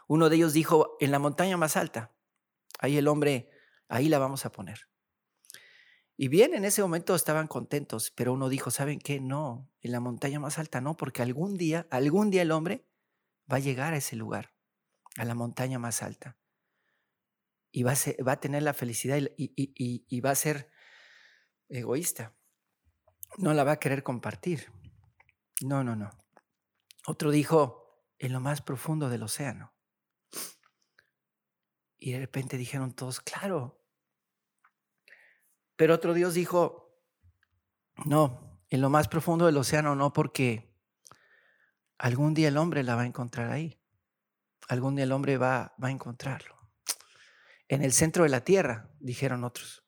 Uno 0.07 0.29
de 0.29 0.37
ellos 0.37 0.53
dijo, 0.53 0.95
en 1.01 1.11
la 1.11 1.19
montaña 1.19 1.57
más 1.57 1.75
alta. 1.75 2.13
Ahí 2.79 2.97
el 2.97 3.07
hombre, 3.07 3.49
ahí 3.87 4.09
la 4.09 4.17
vamos 4.17 4.45
a 4.45 4.51
poner. 4.51 4.89
Y 6.17 6.27
bien, 6.27 6.53
en 6.53 6.65
ese 6.65 6.81
momento 6.81 7.15
estaban 7.15 7.47
contentos, 7.47 8.11
pero 8.11 8.33
uno 8.33 8.49
dijo, 8.49 8.71
¿saben 8.71 8.99
qué? 8.99 9.19
No, 9.19 9.69
en 9.81 9.91
la 9.91 9.99
montaña 9.99 10.39
más 10.39 10.57
alta 10.57 10.81
no, 10.81 10.97
porque 10.97 11.21
algún 11.21 11.57
día, 11.57 11.87
algún 11.91 12.29
día 12.29 12.41
el 12.41 12.51
hombre 12.51 12.85
va 13.51 13.57
a 13.57 13.59
llegar 13.59 13.93
a 13.93 13.97
ese 13.97 14.15
lugar, 14.15 14.53
a 15.17 15.25
la 15.25 15.35
montaña 15.35 15.77
más 15.79 16.01
alta. 16.01 16.37
Y 17.71 17.83
va 17.83 17.91
a, 17.91 18.23
va 18.23 18.33
a 18.33 18.39
tener 18.39 18.63
la 18.63 18.73
felicidad 18.73 19.19
y, 19.37 19.53
y 19.55 20.21
va 20.21 20.31
a 20.31 20.35
ser 20.35 20.71
egoísta. 21.69 22.33
No 23.37 23.53
la 23.53 23.63
va 23.63 23.73
a 23.73 23.79
querer 23.79 24.03
compartir. 24.03 24.71
No, 25.61 25.83
no, 25.83 25.95
no. 25.95 26.09
Otro 27.05 27.31
dijo, 27.31 28.03
en 28.17 28.33
lo 28.33 28.39
más 28.39 28.61
profundo 28.61 29.09
del 29.09 29.23
océano. 29.23 29.73
Y 31.99 32.13
de 32.13 32.19
repente 32.19 32.57
dijeron 32.57 32.93
todos, 32.93 33.19
claro, 33.19 33.79
pero 35.79 35.95
otro 35.95 36.13
Dios 36.13 36.33
dijo, 36.33 36.93
no, 38.03 38.59
en 38.69 38.81
lo 38.81 38.89
más 38.89 39.07
profundo 39.07 39.45
del 39.45 39.55
océano 39.55 39.95
no, 39.95 40.11
porque 40.11 40.75
algún 41.97 42.33
día 42.33 42.49
el 42.49 42.57
hombre 42.57 42.83
la 42.83 42.95
va 42.95 43.03
a 43.03 43.05
encontrar 43.05 43.49
ahí. 43.49 43.79
Algún 44.67 44.97
día 44.97 45.05
el 45.05 45.13
hombre 45.13 45.37
va, 45.37 45.73
va 45.81 45.87
a 45.87 45.91
encontrarlo. 45.91 46.59
En 47.69 47.81
el 47.81 47.93
centro 47.93 48.23
de 48.23 48.29
la 48.29 48.43
tierra, 48.43 48.91
dijeron 48.99 49.45
otros. 49.45 49.85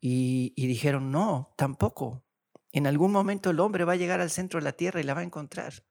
Y, 0.00 0.52
y 0.54 0.68
dijeron, 0.68 1.10
no, 1.10 1.52
tampoco. 1.56 2.24
En 2.70 2.86
algún 2.86 3.10
momento 3.10 3.50
el 3.50 3.58
hombre 3.58 3.84
va 3.84 3.94
a 3.94 3.96
llegar 3.96 4.20
al 4.20 4.30
centro 4.30 4.60
de 4.60 4.64
la 4.64 4.72
tierra 4.72 5.00
y 5.00 5.02
la 5.02 5.14
va 5.14 5.22
a 5.22 5.24
encontrar. 5.24 5.84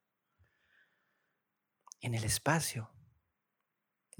En 2.00 2.14
el 2.14 2.24
espacio. 2.24 2.94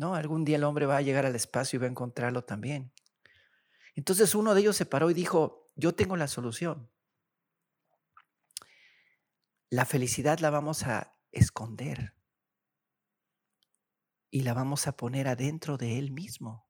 No, 0.00 0.14
algún 0.14 0.46
día 0.46 0.56
el 0.56 0.64
hombre 0.64 0.86
va 0.86 0.96
a 0.96 1.02
llegar 1.02 1.26
al 1.26 1.36
espacio 1.36 1.76
y 1.76 1.80
va 1.80 1.84
a 1.84 1.90
encontrarlo 1.90 2.42
también. 2.42 2.90
Entonces 3.94 4.34
uno 4.34 4.54
de 4.54 4.62
ellos 4.62 4.74
se 4.74 4.86
paró 4.86 5.10
y 5.10 5.14
dijo, 5.14 5.70
yo 5.76 5.94
tengo 5.94 6.16
la 6.16 6.26
solución. 6.26 6.90
La 9.68 9.84
felicidad 9.84 10.38
la 10.38 10.48
vamos 10.48 10.84
a 10.84 11.18
esconder 11.32 12.14
y 14.30 14.40
la 14.40 14.54
vamos 14.54 14.86
a 14.86 14.96
poner 14.96 15.28
adentro 15.28 15.76
de 15.76 15.98
él 15.98 16.12
mismo. 16.12 16.66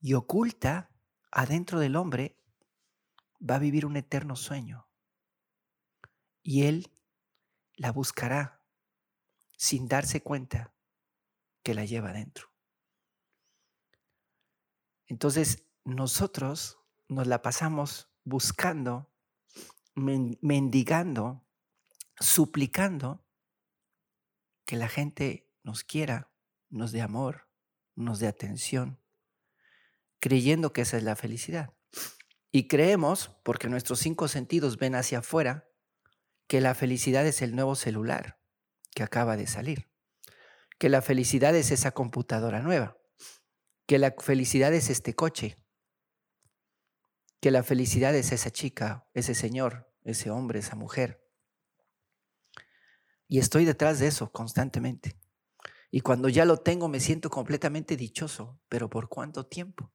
Y 0.00 0.14
oculta 0.14 0.92
adentro 1.32 1.80
del 1.80 1.96
hombre 1.96 2.40
va 3.40 3.56
a 3.56 3.58
vivir 3.58 3.84
un 3.84 3.96
eterno 3.96 4.36
sueño. 4.36 4.86
Y 6.40 6.66
él 6.66 6.92
la 7.74 7.90
buscará 7.90 8.62
sin 9.56 9.88
darse 9.88 10.22
cuenta 10.22 10.71
que 11.62 11.74
la 11.74 11.84
lleva 11.84 12.10
adentro. 12.10 12.52
Entonces, 15.06 15.66
nosotros 15.84 16.78
nos 17.08 17.26
la 17.26 17.42
pasamos 17.42 18.10
buscando, 18.24 19.12
mendigando, 19.94 21.46
suplicando 22.18 23.26
que 24.64 24.76
la 24.76 24.88
gente 24.88 25.50
nos 25.62 25.84
quiera, 25.84 26.32
nos 26.70 26.92
dé 26.92 27.02
amor, 27.02 27.48
nos 27.94 28.20
dé 28.20 28.26
atención, 28.26 29.00
creyendo 30.18 30.72
que 30.72 30.82
esa 30.82 30.96
es 30.96 31.02
la 31.02 31.16
felicidad. 31.16 31.74
Y 32.50 32.68
creemos, 32.68 33.30
porque 33.42 33.68
nuestros 33.68 33.98
cinco 33.98 34.28
sentidos 34.28 34.78
ven 34.78 34.94
hacia 34.94 35.18
afuera, 35.18 35.68
que 36.46 36.60
la 36.60 36.74
felicidad 36.74 37.26
es 37.26 37.42
el 37.42 37.54
nuevo 37.54 37.74
celular 37.74 38.40
que 38.94 39.02
acaba 39.02 39.36
de 39.36 39.46
salir, 39.46 39.91
que 40.82 40.88
la 40.88 41.00
felicidad 41.00 41.54
es 41.54 41.70
esa 41.70 41.92
computadora 41.92 42.60
nueva, 42.60 42.98
que 43.86 44.00
la 44.00 44.16
felicidad 44.18 44.74
es 44.74 44.90
este 44.90 45.14
coche, 45.14 45.56
que 47.40 47.52
la 47.52 47.62
felicidad 47.62 48.16
es 48.16 48.32
esa 48.32 48.50
chica, 48.50 49.08
ese 49.14 49.36
señor, 49.36 49.94
ese 50.02 50.32
hombre, 50.32 50.58
esa 50.58 50.74
mujer. 50.74 51.24
Y 53.28 53.38
estoy 53.38 53.64
detrás 53.64 54.00
de 54.00 54.08
eso 54.08 54.32
constantemente. 54.32 55.16
Y 55.92 56.00
cuando 56.00 56.28
ya 56.28 56.44
lo 56.44 56.56
tengo 56.56 56.88
me 56.88 56.98
siento 56.98 57.30
completamente 57.30 57.96
dichoso, 57.96 58.60
pero 58.68 58.90
¿por 58.90 59.08
cuánto 59.08 59.46
tiempo? 59.46 59.92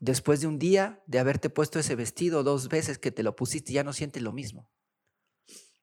Después 0.00 0.40
de 0.40 0.46
un 0.46 0.58
día 0.58 1.02
de 1.06 1.18
haberte 1.18 1.50
puesto 1.50 1.78
ese 1.78 1.94
vestido 1.94 2.42
dos 2.42 2.70
veces 2.70 2.96
que 2.96 3.10
te 3.10 3.22
lo 3.22 3.36
pusiste, 3.36 3.74
ya 3.74 3.84
no 3.84 3.92
sientes 3.92 4.22
lo 4.22 4.32
mismo. 4.32 4.70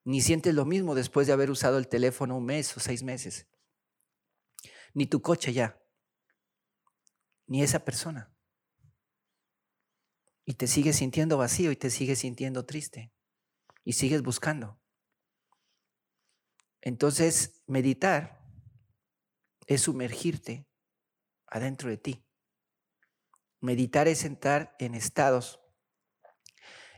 Ni 0.08 0.22
sientes 0.22 0.56
lo 0.56 0.64
mismo 0.64 0.96
después 0.96 1.28
de 1.28 1.34
haber 1.34 1.52
usado 1.52 1.78
el 1.78 1.90
teléfono 1.90 2.38
un 2.38 2.46
mes 2.46 2.76
o 2.78 2.80
seis 2.80 3.04
meses. 3.04 3.46
Ni 4.94 5.06
tu 5.06 5.22
coche 5.22 5.52
ya. 5.52 5.78
Ni 7.48 7.62
esa 7.62 7.84
persona 7.84 8.32
y 10.50 10.54
te 10.54 10.68
sigues 10.68 10.96
sintiendo 10.96 11.38
vacío 11.38 11.72
y 11.72 11.76
te 11.76 11.90
sigues 11.90 12.20
sintiendo 12.20 12.66
triste 12.66 13.12
y 13.84 13.94
sigues 13.94 14.24
buscando. 14.24 14.80
Entonces, 16.80 17.62
meditar 17.68 18.48
es 19.66 19.82
sumergirte 19.82 20.66
adentro 21.48 21.90
de 21.90 21.98
ti. 21.98 22.26
Meditar 23.60 24.08
es 24.08 24.24
entrar 24.24 24.74
en 24.80 24.96
estados 24.96 25.60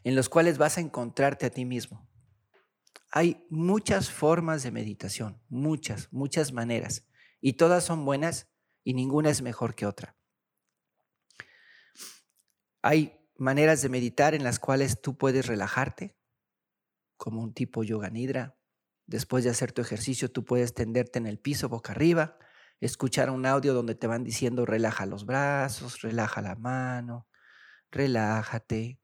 en 0.04 0.16
los 0.16 0.30
cuales 0.30 0.60
vas 0.60 0.78
a 0.78 0.82
encontrarte 0.82 1.48
a 1.48 1.50
ti 1.50 1.66
mismo. 1.66 2.09
Hay 3.12 3.46
muchas 3.50 4.12
formas 4.12 4.64
de 4.64 4.72
meditación, 4.72 5.42
muchas, 5.50 6.12
muchas 6.12 6.54
maneras, 6.54 7.08
y 7.42 7.54
todas 7.54 7.84
son 7.84 8.06
buenas 8.06 8.48
y 8.84 8.94
ninguna 8.94 9.30
es 9.30 9.42
mejor 9.42 9.76
que 9.76 9.86
otra. 9.86 10.16
Hay 12.82 13.20
maneras 13.36 13.82
de 13.82 13.90
meditar 13.90 14.36
en 14.36 14.44
las 14.44 14.60
cuales 14.60 15.02
tú 15.02 15.18
puedes 15.18 15.48
relajarte, 15.48 16.16
como 17.18 17.42
un 17.42 17.54
tipo 17.54 17.84
yoga 17.84 18.10
nidra. 18.10 18.58
Después 19.06 19.44
de 19.44 19.50
hacer 19.50 19.72
tu 19.72 19.82
ejercicio, 19.82 20.32
tú 20.32 20.46
puedes 20.46 20.74
tenderte 20.74 21.20
en 21.20 21.26
el 21.26 21.40
piso 21.40 21.68
boca 21.68 21.94
arriba, 21.94 22.38
escuchar 22.80 23.30
un 23.30 23.46
audio 23.46 23.74
donde 23.74 23.96
te 23.96 24.08
van 24.08 24.24
diciendo 24.24 24.66
relaja 24.66 25.06
los 25.06 25.26
brazos, 25.26 26.02
relaja 26.02 26.42
la 26.42 26.56
mano, 26.56 27.28
relájate, 27.92 29.02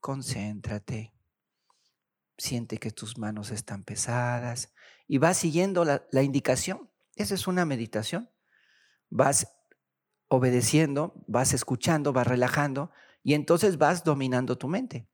concéntrate, 0.00 1.11
siente 2.42 2.78
que 2.78 2.90
tus 2.90 3.18
manos 3.18 3.52
están 3.52 3.84
pesadas 3.84 4.72
y 5.06 5.18
vas 5.18 5.36
siguiendo 5.36 5.84
la, 5.84 6.22
indicación. 6.22 6.90
Esa 7.14 7.34
es 7.34 7.46
una 7.46 7.64
meditación. 7.64 8.30
Vas 9.10 9.46
obedeciendo, 10.26 11.14
vas 11.28 11.54
escuchando, 11.54 12.12
vas 12.12 12.26
relajando 12.26 12.90
y 13.22 13.34
entonces 13.34 13.78
vas 13.78 14.02
dominando 14.02 14.58
tu 14.58 14.66
mente. 14.66 15.06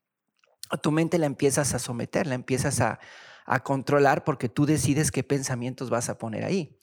Tu 0.83 0.91
mente 0.91 1.19
la 1.19 1.27
empiezas 1.27 1.75
a 1.75 1.79
someter, 1.79 2.27
la 2.27 2.35
empiezas 2.35 2.81
a, 2.81 2.99
a 3.45 3.63
controlar 3.63 4.25
porque 4.25 4.49
tú 4.49 4.65
decides 4.65 5.11
qué 5.11 5.23
pensamientos 5.23 5.91
vas 5.91 6.09
a 6.09 6.17
poner 6.17 6.45
ahí. 6.45 6.79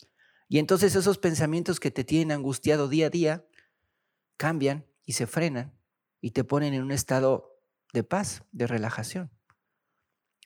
Y 0.48 0.60
entonces 0.60 0.94
esos 0.94 1.18
pensamientos 1.18 1.80
que 1.80 1.90
te 1.90 2.04
tienen 2.04 2.30
angustiado 2.30 2.88
día 2.88 3.08
a 3.08 3.10
día 3.10 3.44
cambian 4.36 4.86
y 5.04 5.14
se 5.14 5.26
frenan 5.26 5.76
y 6.20 6.30
te 6.30 6.44
ponen 6.44 6.72
en 6.72 6.84
un 6.84 6.92
estado 6.92 7.58
de 7.92 8.04
paz, 8.04 8.44
de 8.52 8.68
relajación, 8.68 9.30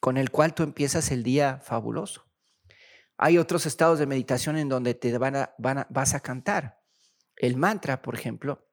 con 0.01 0.17
el 0.17 0.31
cual 0.31 0.55
tú 0.55 0.63
empiezas 0.63 1.11
el 1.11 1.23
día 1.23 1.61
fabuloso. 1.63 2.27
Hay 3.19 3.37
otros 3.37 3.67
estados 3.67 3.99
de 3.99 4.07
meditación 4.07 4.57
en 4.57 4.71
donde 4.71 4.95
te 4.95 5.17
van 5.19 5.37
a, 5.37 5.55
vas 5.91 6.15
a 6.15 6.21
cantar. 6.21 6.81
El 7.37 7.57
mantra, 7.57 8.01
por 8.01 8.15
ejemplo, 8.15 8.67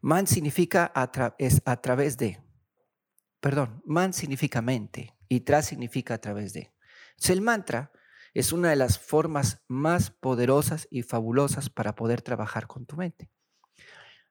man 0.00 0.28
significa 0.28 0.92
es 1.38 1.60
a 1.64 1.76
través 1.80 2.16
de, 2.16 2.40
perdón, 3.40 3.82
man 3.84 4.12
significa 4.12 4.62
mente 4.62 5.16
y 5.28 5.40
tra 5.40 5.62
significa 5.62 6.14
a 6.14 6.18
través 6.18 6.52
de. 6.52 6.72
El 7.28 7.40
mantra 7.40 7.90
es 8.32 8.52
una 8.52 8.70
de 8.70 8.76
las 8.76 8.98
formas 8.98 9.62
más 9.66 10.10
poderosas 10.10 10.86
y 10.90 11.02
fabulosas 11.02 11.68
para 11.68 11.94
poder 11.94 12.22
trabajar 12.22 12.66
con 12.66 12.86
tu 12.86 12.96
mente. 12.96 13.30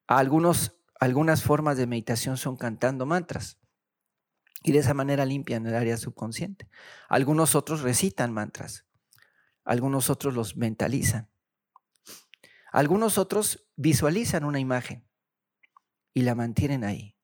Algunos, 0.08 0.82
algunas 1.00 1.44
formas 1.44 1.78
de 1.78 1.88
meditación 1.88 2.38
son 2.38 2.56
cantando 2.56 3.06
mantras 3.06 3.61
y 4.64 4.72
de 4.72 4.80
esa 4.80 4.94
manera 4.94 5.26
limpian 5.26 5.66
el 5.66 5.76
área 5.76 5.98
subconsciente. 5.98 6.70
Algunos 7.10 7.56
otros 7.56 7.82
recitan 7.82 8.34
mantras, 8.34 8.86
algunos 9.64 10.10
otros 10.10 10.34
los 10.34 10.56
mentalizan, 10.56 11.30
algunos 12.72 13.18
otros 13.18 13.68
visualizan 13.76 14.46
una 14.46 14.60
imagen 14.60 15.06
y 16.14 16.22
la 16.22 16.36
mantienen 16.36 16.84
ahí. 16.84 17.18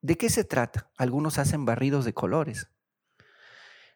¿De 0.00 0.16
qué 0.16 0.28
se 0.28 0.44
trata? 0.44 0.90
Algunos 0.96 1.38
hacen 1.38 1.64
barridos 1.64 2.04
de 2.04 2.12
colores. 2.12 2.68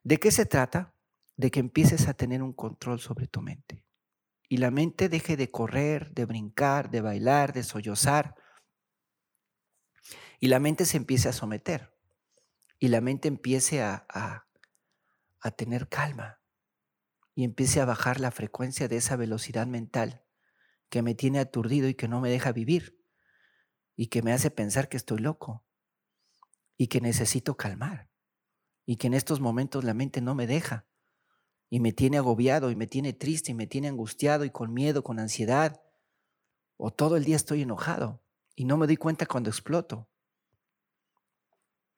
¿De 0.02 0.16
qué 0.16 0.30
se 0.30 0.46
trata? 0.46 0.94
De 1.36 1.50
que 1.50 1.60
empieces 1.60 2.08
a 2.08 2.14
tener 2.14 2.42
un 2.42 2.54
control 2.54 2.98
sobre 2.98 3.26
tu 3.26 3.42
mente. 3.42 3.84
Y 4.48 4.56
la 4.56 4.70
mente 4.70 5.10
deje 5.10 5.36
de 5.36 5.50
correr, 5.50 6.10
de 6.14 6.24
brincar, 6.24 6.90
de 6.90 7.02
bailar, 7.02 7.52
de 7.52 7.62
sollozar. 7.62 8.34
Y 10.40 10.48
la 10.48 10.58
mente 10.58 10.86
se 10.86 10.96
empiece 10.96 11.28
a 11.28 11.34
someter. 11.34 11.97
Y 12.78 12.88
la 12.88 13.00
mente 13.00 13.28
empiece 13.28 13.82
a, 13.82 14.06
a, 14.08 15.50
tener 15.52 15.88
calma. 15.88 16.40
Y 17.34 17.44
empiece 17.44 17.80
a 17.80 17.84
bajar 17.84 18.20
la 18.20 18.30
frecuencia 18.30 18.88
de 18.88 18.96
esa 18.96 19.16
velocidad 19.16 19.66
mental 19.66 20.24
que 20.88 21.02
me 21.02 21.14
tiene 21.14 21.38
aturdido 21.38 21.88
y 21.88 21.94
que 21.94 22.08
no 22.08 22.20
me 22.20 22.30
deja 22.30 22.52
vivir. 22.52 23.02
Y 23.96 24.08
que 24.08 24.22
me 24.22 24.32
hace 24.32 24.50
pensar 24.50 24.88
que 24.88 24.96
estoy 24.96 25.18
loco. 25.18 25.64
Y 26.76 26.86
que 26.88 27.00
necesito 27.00 27.56
calmar 27.56 28.08
y 28.88 28.96
que 28.96 29.06
en 29.06 29.12
estos 29.12 29.38
momentos 29.38 29.84
la 29.84 29.92
mente 29.92 30.22
no 30.22 30.34
me 30.34 30.46
deja 30.46 30.86
y 31.68 31.78
me 31.78 31.92
tiene 31.92 32.16
agobiado 32.16 32.70
y 32.70 32.74
me 32.74 32.86
tiene 32.86 33.12
triste 33.12 33.50
y 33.50 33.54
me 33.54 33.66
tiene 33.66 33.88
angustiado 33.88 34.46
y 34.46 34.50
con 34.50 34.72
miedo, 34.72 35.04
con 35.04 35.18
ansiedad, 35.18 35.82
o 36.78 36.90
todo 36.90 37.18
el 37.18 37.24
día 37.24 37.36
estoy 37.36 37.60
enojado 37.60 38.24
y 38.56 38.64
no 38.64 38.78
me 38.78 38.86
doy 38.86 38.96
cuenta 38.96 39.26
cuando 39.26 39.50
exploto. 39.50 40.08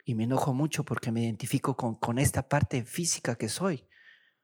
Y 0.05 0.15
me 0.15 0.25
enojo 0.25 0.55
mucho 0.55 0.85
porque 0.85 1.13
me 1.13 1.23
identifico 1.23 1.77
con, 1.77 1.95
con 1.95 2.19
esta 2.19 2.49
parte 2.49 2.85
física 2.85 3.37
que 3.37 3.49
soy, 3.49 3.87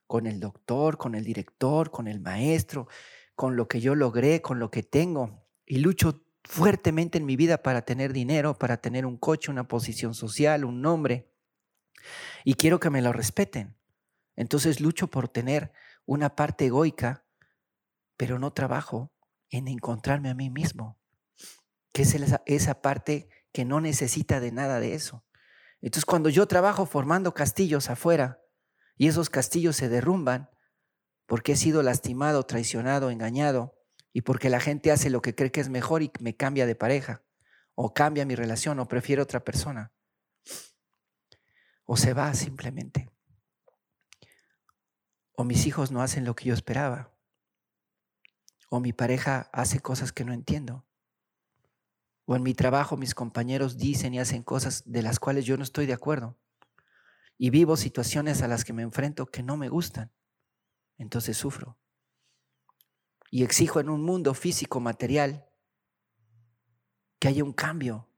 con 0.07 0.27
el 0.27 0.40
doctor, 0.40 0.99
con 0.99 1.14
el 1.14 1.25
director, 1.25 1.90
con 1.90 2.09
el 2.09 2.21
maestro, 2.21 2.88
con 3.35 3.57
lo 3.57 3.69
que 3.69 3.81
yo 3.81 3.95
logré, 3.95 4.42
con 4.42 4.59
lo 4.59 4.71
que 4.71 4.83
tengo. 4.83 5.47
Y 5.64 5.79
lucho 5.79 6.25
fuertemente 6.45 7.19
en 7.19 7.27
mi 7.27 7.37
vida 7.37 7.62
para 7.62 7.83
tener 7.83 8.12
dinero, 8.12 8.59
para 8.59 8.77
tener 8.77 9.07
un 9.07 9.16
coche, 9.16 9.51
una 9.51 9.66
posición 9.66 10.14
social, 10.14 10.64
un 10.64 10.81
nombre 10.81 11.33
y 12.45 12.55
quiero 12.55 12.81
que 12.81 12.90
me 12.90 13.03
lo 13.03 13.12
respeten. 13.12 13.77
Entonces 14.37 14.81
lucho 14.81 15.09
por 15.09 15.29
tener 15.29 15.73
una 16.05 16.37
parte 16.37 16.66
egoica, 16.66 17.25
pero 18.16 18.38
no 18.38 18.53
trabajo 18.53 19.12
en 19.51 19.69
encontrarme 19.69 20.31
a 20.31 20.35
mí 20.35 20.51
mismo, 20.51 20.99
que 21.92 22.03
es 22.03 22.14
esa, 22.47 22.83
parte 22.83 23.29
que 23.53 23.64
no 23.64 23.81
necesita 23.81 24.40
de 24.40 24.53
nada 24.53 24.81
de 24.81 24.95
eso. 24.95 25.25
Entonces 25.87 26.05
cuando 26.05 26.31
yo 26.31 26.46
trabajo 26.46 26.85
formando 26.85 27.33
castillos 27.33 27.90
afuera 27.90 28.42
y 28.96 29.07
esos 29.07 29.31
castillos 29.31 29.77
se 29.77 29.88
derrumban 29.88 30.51
porque 31.27 31.53
he 31.53 31.57
sido 31.57 31.81
lastimado, 31.85 32.42
traicionado, 32.42 33.09
engañado 33.09 33.79
y 34.12 34.22
porque 34.22 34.51
la 34.51 34.59
gente 34.59 34.90
hace 34.90 35.11
lo 35.11 35.22
que 35.22 35.37
cree 35.37 35.53
que 35.53 35.61
es 35.61 35.68
mejor 35.68 36.03
y 36.03 36.11
me 36.18 36.35
cambia 36.35 36.66
de 36.66 36.75
pareja 36.75 37.22
o 37.77 37.94
cambia 37.94 38.27
mi 38.27 38.35
relación 38.35 38.81
o 38.81 38.88
prefiere 38.88 39.22
otra 39.22 39.44
persona 39.44 39.92
o 41.85 41.96
se 41.96 42.14
va 42.14 42.35
simplemente. 42.35 43.09
O 45.37 45.44
mis 45.44 45.66
hijos 45.66 45.92
no 45.92 46.03
hacen 46.03 46.25
lo 46.25 46.35
que 46.35 46.46
yo 46.46 46.55
esperaba. 46.55 47.16
O 48.70 48.81
mi 48.81 48.92
pareja 48.92 49.51
hace 49.53 49.79
cosas 49.79 50.11
que 50.11 50.25
no 50.25 50.33
entiendo. 50.33 50.85
O 52.26 52.36
en 52.36 52.42
mi 52.42 52.54
trabajo 52.54 52.96
mis 52.96 53.14
compañeros 53.14 53.78
dicen 53.78 54.14
y 54.14 54.18
hacen 54.18 54.42
cosas 54.42 54.82
de 54.84 55.02
las 55.02 55.18
cuales 55.18 55.44
yo 55.46 55.56
no 55.56 55.62
estoy 55.62 55.86
de 55.86 55.94
acuerdo. 55.94 56.36
Y 57.38 57.50
vivo 57.50 57.76
situaciones 57.76 58.42
a 58.42 58.48
las 58.48 58.64
que 58.64 58.72
me 58.72 58.82
enfrento 58.82 59.26
que 59.26 59.42
no 59.42 59.56
me 59.56 59.68
gustan. 59.68 60.12
Entonces 60.98 61.36
sufro. 61.36 61.78
Y 63.30 63.44
exijo 63.44 63.80
en 63.80 63.88
un 63.88 64.02
mundo 64.02 64.34
físico, 64.34 64.80
material, 64.80 65.46
que 67.18 67.28
haya 67.28 67.44
un 67.44 67.52
cambio. 67.52 68.08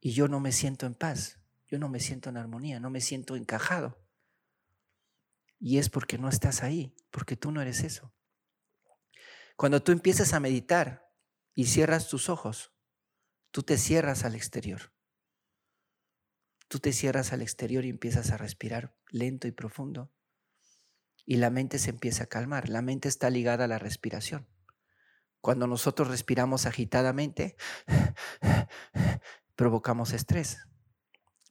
Y 0.00 0.12
yo 0.12 0.28
no 0.28 0.40
me 0.40 0.52
siento 0.52 0.86
en 0.86 0.94
paz 0.94 1.38
yo 1.68 1.78
no 1.78 1.88
me 1.88 2.00
siento 2.00 2.30
en 2.30 2.36
armonía, 2.36 2.80
no 2.80 2.90
me 2.90 3.00
siento 3.00 3.36
encajado. 3.36 3.98
Y 5.58 5.78
es 5.78 5.88
porque 5.88 6.18
no 6.18 6.28
estás 6.28 6.62
ahí, 6.62 6.94
porque 7.10 7.36
tú 7.36 7.50
no 7.50 7.60
eres 7.60 7.82
eso. 7.82 8.12
Cuando 9.56 9.82
tú 9.82 9.92
empiezas 9.92 10.32
a 10.32 10.40
meditar 10.40 11.10
y 11.54 11.66
cierras 11.66 12.08
tus 12.08 12.28
ojos, 12.28 12.72
tú 13.56 13.62
te 13.62 13.78
cierras 13.78 14.26
al 14.26 14.34
exterior. 14.34 14.92
Tú 16.68 16.78
te 16.78 16.92
cierras 16.92 17.32
al 17.32 17.40
exterior 17.40 17.86
y 17.86 17.88
empiezas 17.88 18.30
a 18.30 18.36
respirar 18.36 18.94
lento 19.08 19.48
y 19.48 19.50
profundo. 19.50 20.12
Y 21.24 21.36
la 21.36 21.48
mente 21.48 21.78
se 21.78 21.88
empieza 21.88 22.24
a 22.24 22.26
calmar. 22.26 22.68
La 22.68 22.82
mente 22.82 23.08
está 23.08 23.30
ligada 23.30 23.64
a 23.64 23.68
la 23.68 23.78
respiración. 23.78 24.46
Cuando 25.40 25.66
nosotros 25.66 26.08
respiramos 26.08 26.66
agitadamente, 26.66 27.56
provocamos 29.56 30.12
estrés 30.12 30.58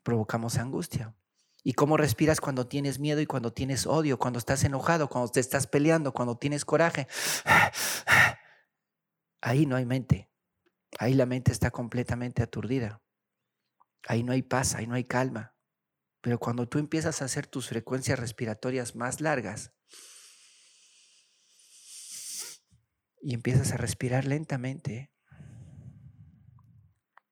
provocamos 0.04 0.58
angustia. 0.58 1.16
¿Y 1.64 1.74
cómo 1.74 1.98
respiras 1.98 2.40
cuando 2.40 2.68
tienes 2.68 3.00
miedo 3.00 3.20
y 3.20 3.26
cuando 3.26 3.52
tienes 3.52 3.88
odio, 3.88 4.20
cuando 4.20 4.38
estás 4.38 4.64
enojado, 4.64 5.10
cuando 5.10 5.32
te 5.32 5.40
estás 5.40 5.66
peleando, 5.66 6.14
cuando 6.14 6.38
tienes 6.38 6.66
coraje? 6.66 7.08
Ahí 9.42 9.66
no 9.66 9.76
hay 9.76 9.88
mente. 9.88 10.35
Ahí 10.98 11.14
la 11.14 11.26
mente 11.26 11.52
está 11.52 11.72
completamente 11.72 12.42
aturdida. 12.42 13.02
Ahí 14.08 14.24
no 14.24 14.32
hay 14.32 14.44
paz, 14.44 14.76
ahí 14.76 14.88
no 14.88 14.96
hay 14.96 15.04
calma. 15.04 15.56
Pero 16.22 16.40
cuando 16.40 16.68
tú 16.68 16.80
empiezas 16.80 17.22
a 17.22 17.26
hacer 17.26 17.48
tus 17.48 17.70
frecuencias 17.70 18.20
respiratorias 18.20 18.96
más 18.96 19.22
largas 19.22 19.74
y 23.22 23.34
empiezas 23.34 23.72
a 23.74 23.78
respirar 23.78 24.26
lentamente, 24.26 25.12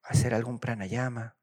hacer 0.03 0.33
algún 0.33 0.59
pranayama, 0.59 1.37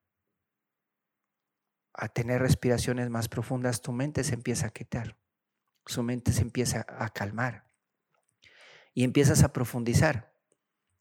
a 1.93 2.09
tener 2.09 2.41
respiraciones 2.41 3.11
más 3.11 3.29
profundas, 3.29 3.83
tu 3.83 3.93
mente 3.93 4.25
se 4.25 4.35
empieza 4.35 4.67
a 4.67 4.71
quitar, 4.71 5.19
su 5.87 6.03
mente 6.03 6.33
se 6.33 6.43
empieza 6.43 6.87
a 6.89 7.09
calmar. 7.11 7.69
y 8.93 9.05
empiezas 9.05 9.45
a 9.45 9.53
profundizar. 9.53 10.30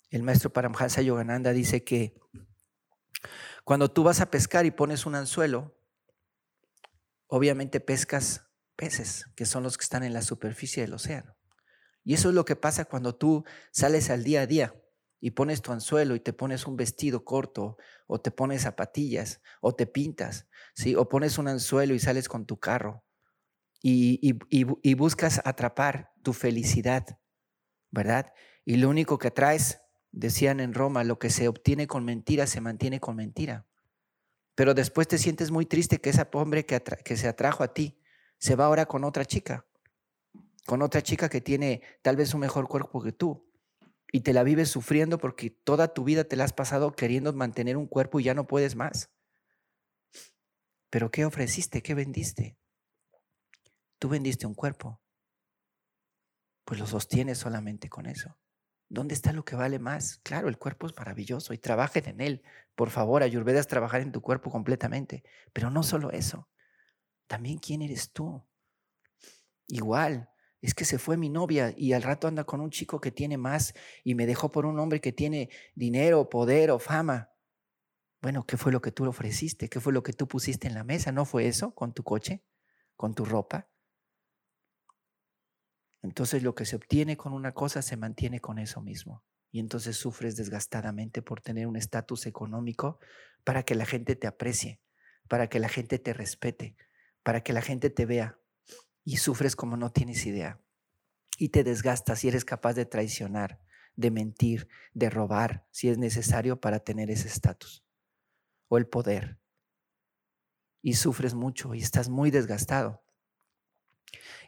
El 0.09 0.23
maestro 0.23 0.51
Paramhansa 0.51 1.01
Yogananda 1.01 1.51
dice 1.51 1.83
que 1.83 2.19
cuando 3.63 3.91
tú 3.91 4.03
vas 4.03 4.21
a 4.21 4.31
pescar 4.31 4.65
y 4.65 4.71
pones 4.71 5.05
un 5.05 5.15
anzuelo, 5.15 5.77
obviamente 7.27 7.79
pescas 7.79 8.47
peces, 8.75 9.25
que 9.35 9.45
son 9.45 9.63
los 9.63 9.77
que 9.77 9.83
están 9.83 10.03
en 10.03 10.13
la 10.13 10.21
superficie 10.21 10.81
del 10.81 10.93
océano. 10.93 11.35
Y 12.03 12.13
eso 12.13 12.29
es 12.29 12.35
lo 12.35 12.45
que 12.45 12.55
pasa 12.55 12.85
cuando 12.85 13.15
tú 13.15 13.43
sales 13.71 14.09
al 14.09 14.23
día 14.23 14.41
a 14.41 14.47
día 14.47 14.73
y 15.19 15.31
pones 15.31 15.61
tu 15.61 15.71
anzuelo 15.71 16.15
y 16.15 16.19
te 16.19 16.33
pones 16.33 16.65
un 16.65 16.77
vestido 16.77 17.25
corto 17.25 17.77
o 18.07 18.21
te 18.21 18.31
pones 18.31 18.63
zapatillas 18.63 19.41
o 19.61 19.75
te 19.75 19.85
pintas, 19.85 20.47
¿sí? 20.73 20.95
o 20.95 21.09
pones 21.09 21.37
un 21.37 21.49
anzuelo 21.49 21.93
y 21.93 21.99
sales 21.99 22.29
con 22.29 22.45
tu 22.45 22.57
carro 22.57 23.03
y, 23.81 24.37
y, 24.49 24.93
buscas 24.93 25.41
atrapar 25.45 26.11
tu 26.21 26.33
felicidad, 26.33 27.19
¿verdad? 27.91 28.33
Y 28.65 28.75
lo 28.75 28.89
único 28.89 29.17
que 29.17 29.31
traes, 29.31 29.79
decían 30.11 30.59
en 30.59 30.73
Roma, 30.73 31.03
lo 31.03 31.19
que 31.19 31.29
se 31.29 31.47
obtiene 31.47 31.87
con 31.87 32.05
mentira 32.05 32.47
se 32.47 32.61
mantiene 32.61 32.99
con 32.99 33.15
mentira. 33.15 33.65
Pero 34.55 34.73
después 34.73 35.07
te 35.07 35.17
sientes 35.17 35.51
muy 35.51 35.65
triste 35.65 36.01
que 36.01 36.09
ese 36.09 36.27
hombre 36.33 36.65
que, 36.65 36.81
que 36.81 37.17
se 37.17 37.27
atrajo 37.27 37.63
a 37.63 37.73
ti 37.73 37.99
se 38.37 38.55
va 38.55 38.65
ahora 38.65 38.85
con 38.85 39.03
otra 39.03 39.25
chica, 39.25 39.65
con 40.65 40.81
otra 40.81 41.01
chica 41.01 41.29
que 41.29 41.41
tiene 41.41 41.81
tal 42.01 42.15
vez 42.15 42.33
un 42.33 42.41
mejor 42.41 42.67
cuerpo 42.67 43.01
que 43.01 43.11
tú 43.11 43.49
y 44.11 44.21
te 44.21 44.33
la 44.33 44.43
vives 44.43 44.69
sufriendo 44.69 45.17
porque 45.17 45.49
toda 45.49 45.93
tu 45.93 46.03
vida 46.03 46.23
te 46.23 46.35
la 46.35 46.43
has 46.43 46.53
pasado 46.53 46.91
queriendo 46.93 47.31
mantener 47.33 47.77
un 47.77 47.87
cuerpo 47.87 48.19
y 48.19 48.23
ya 48.23 48.33
no 48.33 48.47
puedes 48.47 48.75
más. 48.75 49.11
Pero 50.89 51.11
¿qué 51.11 51.25
ofreciste? 51.25 51.81
¿Qué 51.83 51.93
vendiste? 51.93 52.57
Tú 53.99 54.09
vendiste 54.09 54.47
un 54.47 54.55
cuerpo. 54.55 55.01
Pues 56.65 56.79
lo 56.79 56.87
sostienes 56.87 57.37
solamente 57.37 57.89
con 57.89 58.05
eso. 58.05 58.37
¿Dónde 58.89 59.13
está 59.13 59.33
lo 59.33 59.45
que 59.45 59.55
vale 59.55 59.77
más? 59.77 60.17
Claro, 60.23 60.49
el 60.49 60.57
cuerpo 60.57 60.87
es 60.87 60.97
maravilloso 60.97 61.53
y 61.53 61.59
trabajen 61.59 62.07
en 62.07 62.21
él. 62.21 62.43
Por 62.75 62.89
favor, 62.89 63.21
Ayurveda 63.21 63.59
es 63.59 63.67
trabajar 63.67 64.01
en 64.01 64.11
tu 64.11 64.21
cuerpo 64.21 64.49
completamente. 64.49 65.23
Pero 65.53 65.69
no 65.69 65.83
solo 65.83 66.11
eso. 66.11 66.49
También 67.27 67.59
quién 67.59 67.83
eres 67.83 68.11
tú. 68.11 68.43
Igual, 69.67 70.29
es 70.61 70.73
que 70.73 70.85
se 70.85 70.97
fue 70.97 71.17
mi 71.17 71.29
novia 71.29 71.71
y 71.77 71.93
al 71.93 72.01
rato 72.01 72.27
anda 72.27 72.43
con 72.43 72.61
un 72.61 72.71
chico 72.71 72.99
que 72.99 73.11
tiene 73.11 73.37
más 73.37 73.75
y 74.03 74.15
me 74.15 74.25
dejó 74.25 74.51
por 74.51 74.65
un 74.65 74.79
hombre 74.79 74.99
que 74.99 75.11
tiene 75.11 75.49
dinero, 75.75 76.27
poder 76.27 76.71
o 76.71 76.79
fama. 76.79 77.31
Bueno, 78.21 78.45
¿qué 78.45 78.57
fue 78.57 78.71
lo 78.71 78.81
que 78.81 78.91
tú 78.91 79.03
le 79.03 79.11
ofreciste? 79.11 79.69
¿Qué 79.69 79.79
fue 79.79 79.93
lo 79.93 80.01
que 80.01 80.13
tú 80.13 80.27
pusiste 80.27 80.67
en 80.67 80.73
la 80.73 80.83
mesa? 80.83 81.11
¿No 81.11 81.25
fue 81.25 81.47
eso 81.47 81.75
con 81.75 81.93
tu 81.93 82.03
coche? 82.03 82.43
¿Con 82.97 83.13
tu 83.13 83.23
ropa? 83.23 83.68
Entonces 86.01 86.43
lo 86.43 86.55
que 86.55 86.65
se 86.65 86.75
obtiene 86.75 87.17
con 87.17 87.33
una 87.33 87.53
cosa 87.53 87.81
se 87.81 87.97
mantiene 87.97 88.39
con 88.39 88.59
eso 88.59 88.81
mismo. 88.81 89.23
Y 89.51 89.59
entonces 89.59 89.97
sufres 89.97 90.35
desgastadamente 90.35 91.21
por 91.21 91.41
tener 91.41 91.67
un 91.67 91.75
estatus 91.75 92.25
económico 92.27 92.99
para 93.43 93.63
que 93.63 93.75
la 93.75 93.85
gente 93.85 94.15
te 94.15 94.27
aprecie, 94.27 94.79
para 95.27 95.47
que 95.47 95.59
la 95.59 95.69
gente 95.69 95.99
te 95.99 96.13
respete, 96.13 96.75
para 97.23 97.41
que 97.41 97.53
la 97.53 97.61
gente 97.61 97.89
te 97.89 98.05
vea, 98.05 98.39
y 99.03 99.17
sufres 99.17 99.55
como 99.55 99.75
no 99.75 99.91
tienes 99.91 100.25
idea. 100.25 100.61
Y 101.37 101.49
te 101.49 101.63
desgastas 101.63 102.23
y 102.23 102.27
eres 102.27 102.45
capaz 102.45 102.73
de 102.73 102.85
traicionar, 102.85 103.59
de 103.95 104.11
mentir, 104.11 104.67
de 104.93 105.09
robar, 105.09 105.65
si 105.71 105.89
es 105.89 105.97
necesario 105.97 106.59
para 106.59 106.79
tener 106.79 107.09
ese 107.09 107.27
estatus 107.27 107.83
o 108.67 108.77
el 108.77 108.87
poder. 108.87 109.39
Y 110.81 110.93
sufres 110.93 111.33
mucho 111.33 111.73
y 111.75 111.81
estás 111.81 112.07
muy 112.07 112.31
desgastado. 112.31 113.03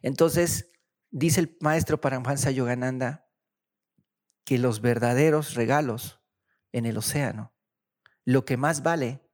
Entonces, 0.02 0.72
dice 1.12 1.41
el 1.41 1.58
maestro 1.62 2.02
Paramhansa 2.02 2.52
Yogananda 2.52 3.30
que 4.43 4.58
los 4.58 4.82
verdaderos 4.82 5.54
regalos 5.54 6.21
en 6.71 6.86
el 6.86 6.97
océano, 6.97 7.54
lo 8.26 8.45
que 8.45 8.58
más 8.58 8.82
vale, 8.82 9.30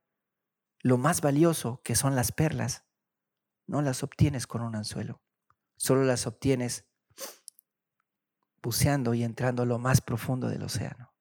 lo 0.81 0.97
más 0.97 1.21
valioso 1.21 1.81
que 1.83 1.95
son 1.95 2.15
las 2.15 2.31
perlas, 2.31 2.83
no 3.67 3.81
las 3.81 4.03
obtienes 4.03 4.47
con 4.47 4.61
un 4.61 4.75
anzuelo, 4.75 5.21
solo 5.75 6.03
las 6.03 6.27
obtienes 6.27 6.85
buceando 8.61 9.13
y 9.13 9.23
entrando 9.23 9.63
a 9.63 9.65
lo 9.65 9.79
más 9.79 10.01
profundo 10.01 10.49
del 10.49 10.63
océano. 10.63 11.13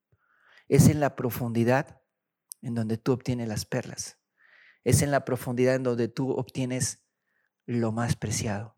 Es 0.69 0.89
en 0.89 1.01
la 1.01 1.15
profundidad 1.15 2.03
en 2.63 2.75
donde 2.75 2.99
tú 2.99 3.13
obtienes 3.13 3.47
las 3.49 3.65
perlas. 3.65 4.19
Es 4.83 5.03
en 5.03 5.11
la 5.11 5.25
profundidad 5.25 5.75
en 5.77 5.83
donde 5.83 6.09
tú 6.09 6.33
obtienes 6.33 7.05
lo 7.67 7.93
más 7.93 8.17
preciado, 8.17 8.76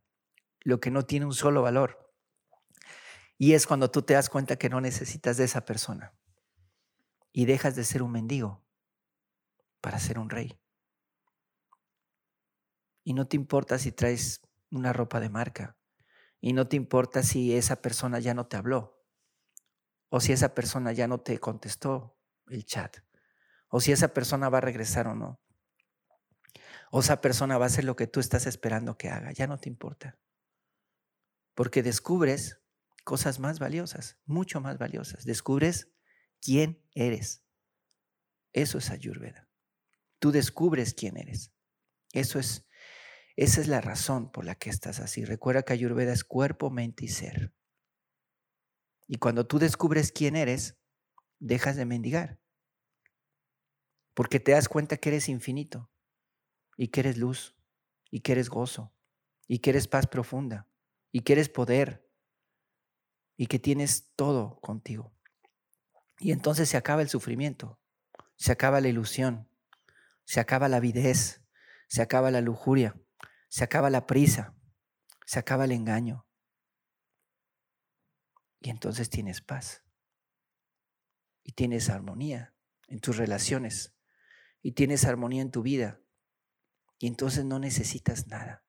lo 0.68 0.80
que 0.80 0.90
no 0.90 1.06
tiene 1.06 1.24
un 1.24 1.32
solo 1.32 1.62
valor. 1.62 2.12
Y 3.38 3.54
es 3.54 3.66
cuando 3.66 3.90
tú 3.90 4.02
te 4.02 4.12
das 4.12 4.28
cuenta 4.28 4.56
que 4.56 4.68
no 4.68 4.82
necesitas 4.82 5.38
de 5.38 5.44
esa 5.44 5.64
persona 5.64 6.12
y 7.32 7.46
dejas 7.46 7.74
de 7.74 7.84
ser 7.84 8.02
un 8.02 8.12
mendigo 8.12 8.62
para 9.80 9.98
ser 9.98 10.18
un 10.18 10.28
rey. 10.28 10.60
Y 13.02 13.14
no 13.14 13.26
te 13.26 13.36
importa 13.36 13.78
si 13.78 13.92
traes 13.92 14.42
una 14.70 14.92
ropa 14.92 15.20
de 15.20 15.30
marca. 15.30 15.78
Y 16.38 16.52
no 16.52 16.68
te 16.68 16.76
importa 16.76 17.22
si 17.22 17.56
esa 17.56 17.80
persona 17.80 18.18
ya 18.18 18.34
no 18.34 18.46
te 18.46 18.58
habló. 18.58 19.02
O 20.10 20.20
si 20.20 20.32
esa 20.32 20.54
persona 20.54 20.92
ya 20.92 21.08
no 21.08 21.18
te 21.18 21.40
contestó 21.40 22.18
el 22.48 22.66
chat. 22.66 22.98
O 23.68 23.80
si 23.80 23.92
esa 23.92 24.08
persona 24.08 24.50
va 24.50 24.58
a 24.58 24.60
regresar 24.60 25.06
o 25.06 25.14
no. 25.14 25.40
O 26.90 27.00
esa 27.00 27.22
persona 27.22 27.56
va 27.56 27.64
a 27.64 27.68
hacer 27.68 27.84
lo 27.84 27.96
que 27.96 28.06
tú 28.06 28.20
estás 28.20 28.46
esperando 28.46 28.98
que 28.98 29.08
haga. 29.08 29.32
Ya 29.32 29.46
no 29.46 29.56
te 29.56 29.70
importa. 29.70 30.18
Porque 31.58 31.82
descubres 31.82 32.62
cosas 33.02 33.40
más 33.40 33.58
valiosas, 33.58 34.16
mucho 34.26 34.60
más 34.60 34.78
valiosas. 34.78 35.24
Descubres 35.24 35.90
quién 36.40 36.86
eres. 36.94 37.42
Eso 38.52 38.78
es 38.78 38.90
Ayurveda. 38.90 39.50
Tú 40.20 40.30
descubres 40.30 40.94
quién 40.94 41.16
eres. 41.16 41.52
Eso 42.12 42.38
es 42.38 42.64
esa 43.34 43.60
es 43.60 43.66
la 43.66 43.80
razón 43.80 44.30
por 44.30 44.44
la 44.44 44.54
que 44.54 44.70
estás 44.70 45.00
así. 45.00 45.24
Recuerda 45.24 45.64
que 45.64 45.72
Ayurveda 45.72 46.12
es 46.12 46.22
cuerpo, 46.22 46.70
mente 46.70 47.06
y 47.06 47.08
ser. 47.08 47.52
Y 49.08 49.16
cuando 49.16 49.44
tú 49.44 49.58
descubres 49.58 50.12
quién 50.12 50.36
eres, 50.36 50.78
dejas 51.40 51.74
de 51.74 51.86
mendigar. 51.86 52.38
Porque 54.14 54.38
te 54.38 54.52
das 54.52 54.68
cuenta 54.68 54.96
que 54.96 55.08
eres 55.08 55.28
infinito 55.28 55.90
y 56.76 56.86
que 56.92 57.00
eres 57.00 57.18
luz 57.18 57.56
y 58.12 58.20
que 58.20 58.30
eres 58.30 58.48
gozo 58.48 58.94
y 59.48 59.58
que 59.58 59.70
eres 59.70 59.88
paz 59.88 60.06
profunda 60.06 60.67
y 61.12 61.20
que 61.20 61.34
eres 61.34 61.48
poder 61.48 62.08
y 63.36 63.46
que 63.46 63.58
tienes 63.58 64.10
todo 64.16 64.60
contigo. 64.60 65.14
Y 66.18 66.32
entonces 66.32 66.68
se 66.68 66.76
acaba 66.76 67.02
el 67.02 67.08
sufrimiento, 67.08 67.80
se 68.36 68.52
acaba 68.52 68.80
la 68.80 68.88
ilusión, 68.88 69.48
se 70.24 70.40
acaba 70.40 70.68
la 70.68 70.78
avidez, 70.78 71.42
se 71.88 72.02
acaba 72.02 72.30
la 72.30 72.40
lujuria, 72.40 73.00
se 73.48 73.64
acaba 73.64 73.90
la 73.90 74.06
prisa, 74.06 74.54
se 75.24 75.38
acaba 75.38 75.64
el 75.64 75.72
engaño. 75.72 76.26
Y 78.60 78.70
entonces 78.70 79.08
tienes 79.08 79.40
paz. 79.40 79.84
Y 81.44 81.52
tienes 81.52 81.88
armonía 81.88 82.54
en 82.88 83.00
tus 83.00 83.16
relaciones. 83.16 83.94
Y 84.60 84.72
tienes 84.72 85.04
armonía 85.04 85.42
en 85.42 85.50
tu 85.50 85.62
vida. 85.62 86.00
Y 86.98 87.06
entonces 87.06 87.44
no 87.44 87.58
necesitas 87.58 88.26
nada. 88.26 88.64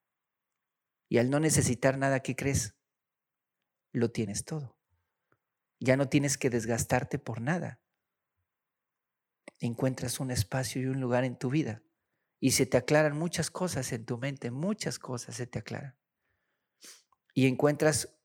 Y 1.09 1.17
al 1.17 1.29
no 1.29 1.39
necesitar 1.39 1.97
nada, 1.97 2.21
¿qué 2.21 2.35
crees? 2.35 2.75
Lo 3.91 4.11
tienes 4.11 4.45
todo. 4.45 4.77
Ya 5.79 5.97
no 5.97 6.07
tienes 6.07 6.37
que 6.37 6.49
desgastarte 6.49 7.17
por 7.19 7.41
nada. 7.41 7.81
Encuentras 9.59 10.19
un 10.19 10.31
espacio 10.31 10.81
y 10.81 10.85
un 10.85 11.01
lugar 11.01 11.23
en 11.23 11.37
tu 11.37 11.49
vida 11.49 11.81
y 12.39 12.51
se 12.51 12.65
te 12.65 12.77
aclaran 12.77 13.17
muchas 13.17 13.49
cosas 13.51 13.91
en 13.91 14.05
tu 14.05 14.17
mente, 14.17 14.51
muchas 14.51 14.99
cosas 14.99 15.35
se 15.35 15.47
te 15.47 15.59
aclaran. 15.59 15.97
Y 17.33 17.47
encuentras 17.47 18.17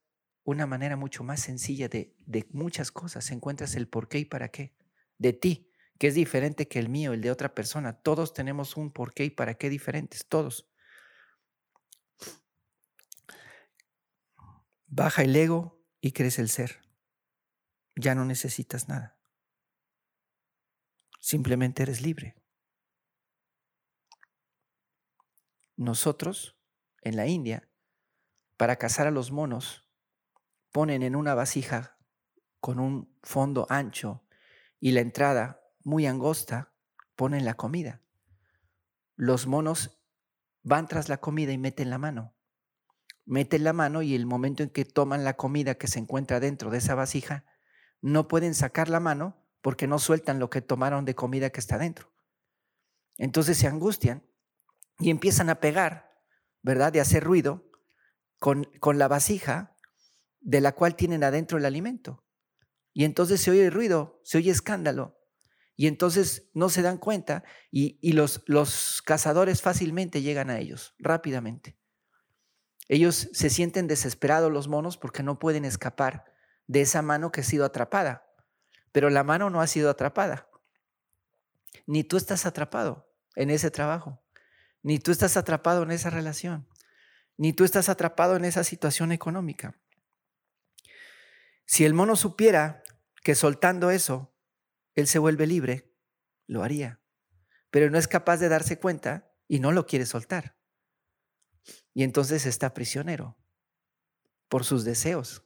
una 0.43 0.67
manera 0.67 0.95
mucho 0.95 1.23
más 1.23 1.41
sencilla 1.41 1.89
de, 1.89 2.15
de 2.19 2.47
muchas 2.51 2.91
cosas, 2.91 3.31
encuentras 3.31 3.75
el 3.75 3.87
por 3.87 4.07
qué 4.07 4.19
y 4.19 4.25
para 4.25 4.49
qué 4.49 4.75
de 5.17 5.33
ti, 5.33 5.71
que 5.97 6.07
es 6.07 6.15
diferente 6.15 6.67
que 6.67 6.79
el 6.79 6.89
mío, 6.89 7.13
el 7.13 7.21
de 7.21 7.31
otra 7.31 7.55
persona. 7.55 7.93
Todos 7.93 8.33
tenemos 8.33 8.77
un 8.77 8.91
por 8.91 9.13
qué 9.13 9.25
y 9.25 9.29
para 9.29 9.55
qué 9.55 9.69
diferentes, 9.69 10.27
todos. 10.27 10.69
Baja 14.97 15.23
el 15.23 15.35
ego 15.35 15.77
y 15.99 16.13
crece 16.13 16.41
el 16.41 16.47
ser. 16.47 16.81
Ya 17.97 18.15
no 18.15 18.23
necesitas 18.23 18.87
nada. 18.87 19.17
Simplemente 21.19 21.83
eres 21.83 21.99
libre. 21.99 22.37
Nosotros, 25.75 26.57
en 27.01 27.17
la 27.17 27.27
India, 27.27 27.67
para 28.55 28.77
cazar 28.77 29.05
a 29.05 29.11
los 29.11 29.31
monos, 29.31 29.85
ponen 30.71 31.03
en 31.03 31.17
una 31.17 31.35
vasija 31.35 31.97
con 32.61 32.79
un 32.79 33.19
fondo 33.21 33.67
ancho 33.69 34.23
y 34.79 34.93
la 34.93 35.01
entrada 35.01 35.61
muy 35.83 36.05
angosta, 36.05 36.73
ponen 37.17 37.43
la 37.43 37.55
comida. 37.55 38.01
Los 39.17 39.45
monos 39.45 40.01
van 40.63 40.87
tras 40.87 41.09
la 41.09 41.17
comida 41.17 41.51
y 41.51 41.57
meten 41.57 41.89
la 41.89 41.97
mano. 41.97 42.34
Meten 43.25 43.63
la 43.63 43.73
mano 43.73 44.01
y 44.01 44.15
el 44.15 44.25
momento 44.25 44.63
en 44.63 44.69
que 44.69 44.85
toman 44.85 45.23
la 45.23 45.35
comida 45.35 45.75
que 45.75 45.87
se 45.87 45.99
encuentra 45.99 46.39
dentro 46.39 46.69
de 46.69 46.77
esa 46.77 46.95
vasija, 46.95 47.45
no 48.01 48.27
pueden 48.27 48.53
sacar 48.53 48.89
la 48.89 48.99
mano 48.99 49.43
porque 49.61 49.87
no 49.87 49.99
sueltan 49.99 50.39
lo 50.39 50.49
que 50.49 50.61
tomaron 50.61 51.05
de 51.05 51.15
comida 51.15 51.49
que 51.49 51.59
está 51.59 51.77
dentro. 51.77 52.13
Entonces 53.17 53.57
se 53.57 53.67
angustian 53.67 54.23
y 54.99 55.09
empiezan 55.09 55.49
a 55.49 55.59
pegar, 55.59 56.11
¿verdad? 56.61 56.93
De 56.93 57.01
hacer 57.01 57.23
ruido 57.23 57.69
con, 58.39 58.65
con 58.79 58.99
la 58.99 59.07
vasija 59.07 59.75
de 60.39 60.61
la 60.61 60.73
cual 60.73 60.95
tienen 60.95 61.23
adentro 61.23 61.57
el 61.57 61.65
alimento. 61.65 62.23
Y 62.93 63.05
entonces 63.05 63.41
se 63.41 63.51
oye 63.51 63.69
ruido, 63.69 64.21
se 64.23 64.37
oye 64.37 64.51
escándalo. 64.51 65.19
Y 65.75 65.87
entonces 65.87 66.49
no 66.53 66.69
se 66.69 66.81
dan 66.81 66.97
cuenta 66.97 67.43
y, 67.71 67.99
y 68.01 68.13
los, 68.13 68.43
los 68.45 69.01
cazadores 69.01 69.61
fácilmente 69.61 70.21
llegan 70.21 70.49
a 70.49 70.59
ellos, 70.59 70.93
rápidamente. 70.99 71.77
Ellos 72.87 73.29
se 73.33 73.49
sienten 73.49 73.87
desesperados 73.87 74.51
los 74.51 74.67
monos 74.67 74.97
porque 74.97 75.23
no 75.23 75.39
pueden 75.39 75.65
escapar 75.65 76.25
de 76.67 76.81
esa 76.81 77.01
mano 77.01 77.31
que 77.31 77.41
ha 77.41 77.43
sido 77.43 77.65
atrapada. 77.65 78.27
Pero 78.91 79.09
la 79.09 79.23
mano 79.23 79.49
no 79.49 79.61
ha 79.61 79.67
sido 79.67 79.89
atrapada. 79.89 80.49
Ni 81.85 82.03
tú 82.03 82.17
estás 82.17 82.45
atrapado 82.45 83.11
en 83.35 83.49
ese 83.49 83.71
trabajo. 83.71 84.23
Ni 84.81 84.99
tú 84.99 85.11
estás 85.11 85.35
atrapado 85.35 85.83
en 85.83 85.91
esa 85.91 86.09
relación. 86.09 86.67
Ni 87.37 87.53
tú 87.53 87.63
estás 87.63 87.89
atrapado 87.89 88.35
en 88.35 88.45
esa 88.45 88.63
situación 88.63 89.11
económica. 89.11 89.75
Si 91.65 91.83
el 91.83 91.93
mono 91.93 92.15
supiera 92.15 92.83
que 93.23 93.35
soltando 93.35 93.89
eso, 93.89 94.33
él 94.93 95.07
se 95.07 95.19
vuelve 95.19 95.47
libre, 95.47 95.91
lo 96.47 96.63
haría. 96.63 97.01
Pero 97.71 97.89
no 97.89 97.97
es 97.97 98.07
capaz 98.07 98.37
de 98.37 98.49
darse 98.49 98.79
cuenta 98.79 99.31
y 99.47 99.59
no 99.59 99.71
lo 99.71 99.85
quiere 99.85 100.05
soltar. 100.05 100.55
Y 101.95 102.03
entonces 102.03 102.45
está 102.45 102.73
prisionero 102.73 103.37
por 104.49 104.65
sus 104.65 104.83
deseos, 104.83 105.43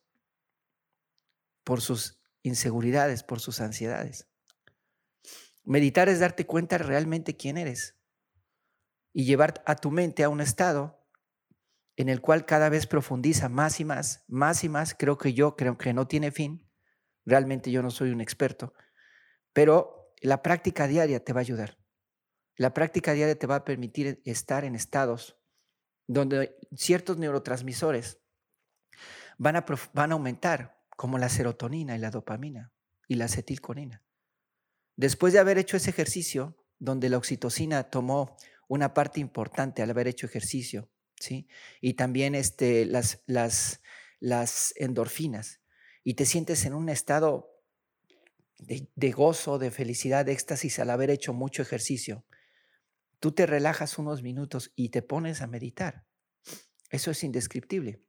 por 1.64 1.80
sus 1.80 2.20
inseguridades, 2.42 3.24
por 3.24 3.40
sus 3.40 3.62
ansiedades. 3.62 4.28
Meditar 5.64 6.10
es 6.10 6.20
darte 6.20 6.48
cuenta 6.48 6.80
realmente 6.80 7.38
quién 7.38 7.58
eres 7.58 7.96
y 9.14 9.26
llevar 9.26 9.64
a 9.68 9.76
tu 9.76 9.92
mente 9.92 10.24
a 10.24 10.30
un 10.30 10.42
estado 10.42 11.08
en 11.96 12.10
el 12.10 12.20
cual 12.20 12.48
cada 12.48 12.70
vez 12.70 12.88
profundiza 12.88 13.48
más 13.48 13.80
y 13.80 13.86
más, 13.86 14.26
más 14.28 14.64
y 14.64 14.70
más. 14.70 14.96
Creo 14.96 15.20
que 15.20 15.34
yo 15.34 15.56
creo 15.56 15.78
que 15.78 15.94
no 15.94 16.08
tiene 16.08 16.32
fin. 16.32 16.68
Realmente 17.26 17.70
yo 17.70 17.84
no 17.84 17.92
soy 17.92 18.10
un 18.10 18.22
experto, 18.22 18.74
pero 19.54 20.16
la 20.20 20.42
práctica 20.42 20.88
diaria 20.88 21.24
te 21.24 21.32
va 21.32 21.42
a 21.42 21.42
ayudar. 21.42 21.78
La 22.56 22.74
práctica 22.74 23.14
diaria 23.14 23.38
te 23.38 23.46
va 23.46 23.58
a 23.58 23.66
permitir 23.66 24.20
estar 24.26 24.66
en 24.66 24.74
estados 24.74 25.39
donde 26.10 26.58
ciertos 26.76 27.20
neurotransmisores 27.20 28.20
van 29.38 29.58
a, 29.58 29.66
van 29.94 30.12
a 30.12 30.16
aumentar, 30.16 30.82
como 30.98 31.20
la 31.20 31.30
serotonina 31.30 31.96
y 31.96 32.00
la 32.00 32.10
dopamina 32.10 32.74
y 33.08 33.16
la 33.16 33.26
acetilcolina. 33.26 34.04
Después 34.96 35.34
de 35.34 35.40
haber 35.40 35.60
hecho 35.60 35.78
ese 35.78 35.92
ejercicio, 35.92 36.58
donde 36.80 37.10
la 37.10 37.18
oxitocina 37.18 37.84
tomó 37.92 38.36
una 38.68 38.94
parte 38.94 39.20
importante 39.20 39.84
al 39.84 39.92
haber 39.92 40.08
hecho 40.08 40.26
ejercicio, 40.26 40.90
y 41.80 41.94
también 41.94 42.34
este, 42.34 42.86
las, 42.86 43.22
las, 43.28 43.82
las 44.20 44.74
endorfinas. 44.78 45.62
Y 46.04 46.16
te 46.16 46.26
sientes 46.26 46.66
en 46.66 46.74
un 46.74 46.90
estado 46.90 47.62
de, 48.58 48.90
de, 48.96 49.12
gozo, 49.12 49.60
de 49.60 49.70
felicidad, 49.70 50.26
de 50.26 50.32
éxtasis 50.32 50.80
al 50.80 50.90
haber 50.90 51.12
hecho 51.12 51.34
mucho 51.34 51.62
ejercicio. 51.62 52.26
Tú 53.20 53.32
te 53.34 53.46
relajas 53.46 53.98
unos 53.98 54.24
minutos 54.24 54.72
y 54.76 54.90
te 54.90 55.02
pones 55.02 55.42
a 55.42 55.48
meditar. 55.48 56.06
Eso 56.90 57.12
es 57.12 57.24
indescriptible. 57.24 58.02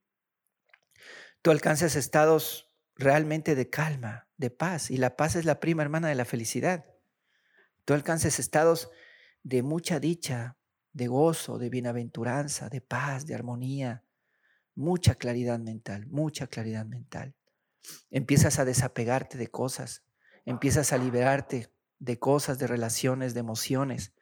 Tú 1.43 1.51
alcanzas 1.51 1.97
estados 1.97 2.69
realmente 2.95 3.55
de 3.55 3.71
calma, 3.71 4.29
de 4.37 4.51
paz, 4.51 4.91
y 4.91 4.97
la 4.99 5.17
paz 5.17 5.37
es 5.37 5.45
la 5.45 5.59
prima 5.59 5.83
hermana 5.83 6.09
de 6.09 6.15
la 6.15 6.25
felicidad. 6.25 6.87
Tú 7.85 7.95
alcanzas 7.95 8.39
estados 8.39 8.91
de 9.43 9.63
mucha 9.63 10.01
dicha, 10.01 10.59
de 10.93 11.07
gozo, 11.07 11.59
de 11.59 11.71
bienaventuranza, 11.71 12.69
de 12.69 12.81
paz, 12.81 13.27
de 13.27 13.35
armonía, 13.35 14.05
mucha 14.75 15.15
claridad 15.15 15.59
mental, 15.59 16.07
mucha 16.07 16.47
claridad 16.47 16.85
mental. 16.85 17.35
Empiezas 18.11 18.59
a 18.59 18.65
desapegarte 18.65 19.39
de 19.39 19.49
cosas, 19.49 20.05
empiezas 20.45 20.93
a 20.93 20.99
liberarte 20.99 21.73
de 21.99 22.19
cosas, 22.19 22.59
de 22.59 22.67
relaciones, 22.67 23.35
de 23.35 23.41
emociones, 23.41 24.13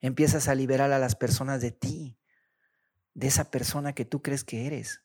empiezas 0.00 0.48
a 0.48 0.54
liberar 0.54 0.92
a 0.92 0.98
las 0.98 1.16
personas 1.16 1.60
de 1.60 1.72
ti, 1.72 2.18
de 3.14 3.26
esa 3.26 3.50
persona 3.50 3.94
que 3.94 4.04
tú 4.04 4.22
crees 4.22 4.44
que 4.44 4.66
eres, 4.66 5.02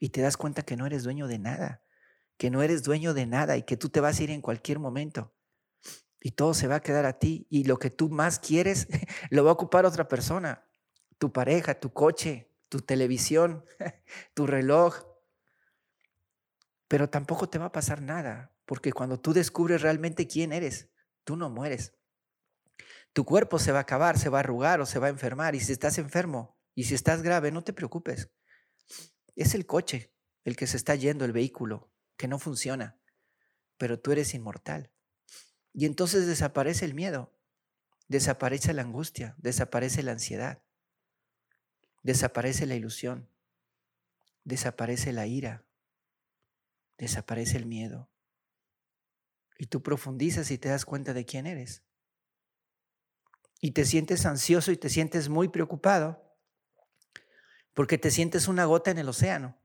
y 0.00 0.10
te 0.10 0.20
das 0.20 0.36
cuenta 0.36 0.62
que 0.62 0.76
no 0.76 0.86
eres 0.86 1.02
dueño 1.02 1.26
de 1.26 1.38
nada, 1.38 1.82
que 2.36 2.50
no 2.50 2.62
eres 2.62 2.82
dueño 2.82 3.14
de 3.14 3.26
nada 3.26 3.56
y 3.56 3.64
que 3.64 3.76
tú 3.76 3.88
te 3.88 4.00
vas 4.00 4.18
a 4.18 4.22
ir 4.22 4.30
en 4.30 4.40
cualquier 4.40 4.78
momento 4.78 5.34
y 6.20 6.32
todo 6.32 6.54
se 6.54 6.66
va 6.66 6.76
a 6.76 6.82
quedar 6.82 7.06
a 7.06 7.18
ti 7.18 7.46
y 7.50 7.64
lo 7.64 7.78
que 7.78 7.90
tú 7.90 8.08
más 8.08 8.38
quieres 8.38 8.88
lo 9.30 9.44
va 9.44 9.50
a 9.50 9.54
ocupar 9.54 9.86
otra 9.86 10.08
persona, 10.08 10.64
tu 11.18 11.32
pareja, 11.32 11.78
tu 11.78 11.92
coche, 11.92 12.50
tu 12.68 12.80
televisión, 12.80 13.64
tu 14.34 14.46
reloj. 14.46 15.04
Pero 16.88 17.10
tampoco 17.10 17.48
te 17.48 17.58
va 17.58 17.66
a 17.66 17.72
pasar 17.72 18.00
nada, 18.00 18.52
porque 18.64 18.92
cuando 18.92 19.20
tú 19.20 19.32
descubres 19.32 19.82
realmente 19.82 20.26
quién 20.26 20.52
eres, 20.52 20.88
tú 21.24 21.36
no 21.36 21.50
mueres. 21.50 21.94
Tu 23.18 23.24
cuerpo 23.24 23.58
se 23.58 23.72
va 23.72 23.78
a 23.78 23.82
acabar, 23.82 24.16
se 24.16 24.28
va 24.28 24.38
a 24.38 24.42
arrugar 24.42 24.80
o 24.80 24.86
se 24.86 25.00
va 25.00 25.08
a 25.08 25.10
enfermar 25.10 25.56
y 25.56 25.58
si 25.58 25.72
estás 25.72 25.98
enfermo 25.98 26.56
y 26.76 26.84
si 26.84 26.94
estás 26.94 27.20
grave, 27.20 27.50
no 27.50 27.64
te 27.64 27.72
preocupes. 27.72 28.30
Es 29.34 29.56
el 29.56 29.66
coche 29.66 30.14
el 30.44 30.54
que 30.54 30.68
se 30.68 30.76
está 30.76 30.94
yendo, 30.94 31.24
el 31.24 31.32
vehículo, 31.32 31.90
que 32.16 32.28
no 32.28 32.38
funciona, 32.38 33.00
pero 33.76 33.98
tú 33.98 34.12
eres 34.12 34.34
inmortal. 34.34 34.92
Y 35.72 35.84
entonces 35.86 36.28
desaparece 36.28 36.84
el 36.84 36.94
miedo, 36.94 37.36
desaparece 38.06 38.72
la 38.72 38.82
angustia, 38.82 39.34
desaparece 39.38 40.04
la 40.04 40.12
ansiedad, 40.12 40.62
desaparece 42.04 42.66
la 42.66 42.76
ilusión, 42.76 43.28
desaparece 44.44 45.12
la 45.12 45.26
ira, 45.26 45.66
desaparece 46.98 47.56
el 47.56 47.66
miedo. 47.66 48.12
Y 49.58 49.66
tú 49.66 49.82
profundizas 49.82 50.52
y 50.52 50.58
te 50.58 50.68
das 50.68 50.84
cuenta 50.84 51.14
de 51.14 51.24
quién 51.24 51.48
eres. 51.48 51.82
Y 53.60 53.72
te 53.72 53.84
sientes 53.84 54.24
ansioso 54.26 54.70
y 54.72 54.76
te 54.76 54.88
sientes 54.88 55.28
muy 55.28 55.48
preocupado 55.48 56.28
porque 57.78 57.96
te 57.96 58.10
sientes 58.10 58.48
una 58.48 58.64
gota 58.64 58.90
en 58.90 58.98
el 58.98 59.08
océano. 59.08 59.56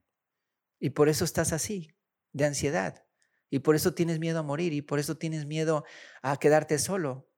Y 0.78 0.90
por 0.90 1.08
eso 1.08 1.24
estás 1.24 1.52
así, 1.52 1.96
de 2.32 2.44
ansiedad. 2.44 3.04
Y 3.50 3.58
por 3.58 3.74
eso 3.74 3.94
tienes 3.94 4.20
miedo 4.20 4.38
a 4.38 4.44
morir 4.44 4.72
y 4.72 4.82
por 4.82 5.00
eso 5.00 5.16
tienes 5.16 5.46
miedo 5.46 5.84
a 6.22 6.36
quedarte 6.36 6.78
solo. 6.78 7.28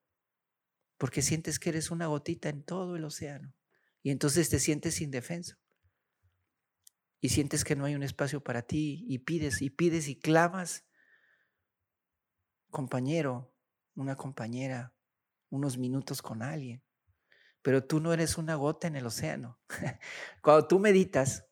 Porque 0.99 1.23
sientes 1.23 1.59
que 1.59 1.71
eres 1.71 1.91
una 1.91 2.09
gotita 2.09 2.49
en 2.49 2.63
todo 2.63 2.97
el 2.97 3.05
océano. 3.05 3.55
Y 4.03 4.11
entonces 4.11 4.49
te 4.49 4.59
sientes 4.59 5.01
indefenso. 5.01 5.57
Y 7.21 7.31
sientes 7.31 7.65
que 7.65 7.77
no 7.77 7.87
hay 7.87 7.95
un 7.95 8.03
espacio 8.03 8.43
para 8.43 8.63
ti 8.63 9.05
y 9.09 9.21
pides 9.21 9.63
y 9.63 9.71
pides 9.71 10.09
y 10.09 10.19
clamas. 10.19 10.85
Compañero, 12.71 13.55
una 13.95 14.17
compañera, 14.17 14.96
unos 15.51 15.79
minutos 15.79 16.23
con 16.23 16.43
alguien. 16.43 16.83
Pero 17.63 17.85
tú 17.85 18.01
no 18.01 18.13
eres 18.13 18.39
una 18.39 18.55
gota 18.55 18.87
en 18.87 18.97
el 18.97 19.07
océano. 19.07 19.59
Cuando 20.43 20.69
tú 20.69 20.79
meditas, 20.79 21.47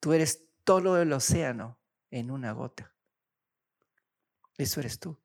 tú 0.00 0.12
eres 0.12 0.48
todo 0.64 1.00
el 1.00 1.12
océano 1.12 1.78
en 2.10 2.30
una 2.30 2.52
gota. 2.52 2.94
Eso 4.56 4.80
eres 4.80 4.98
tú. 4.98 5.18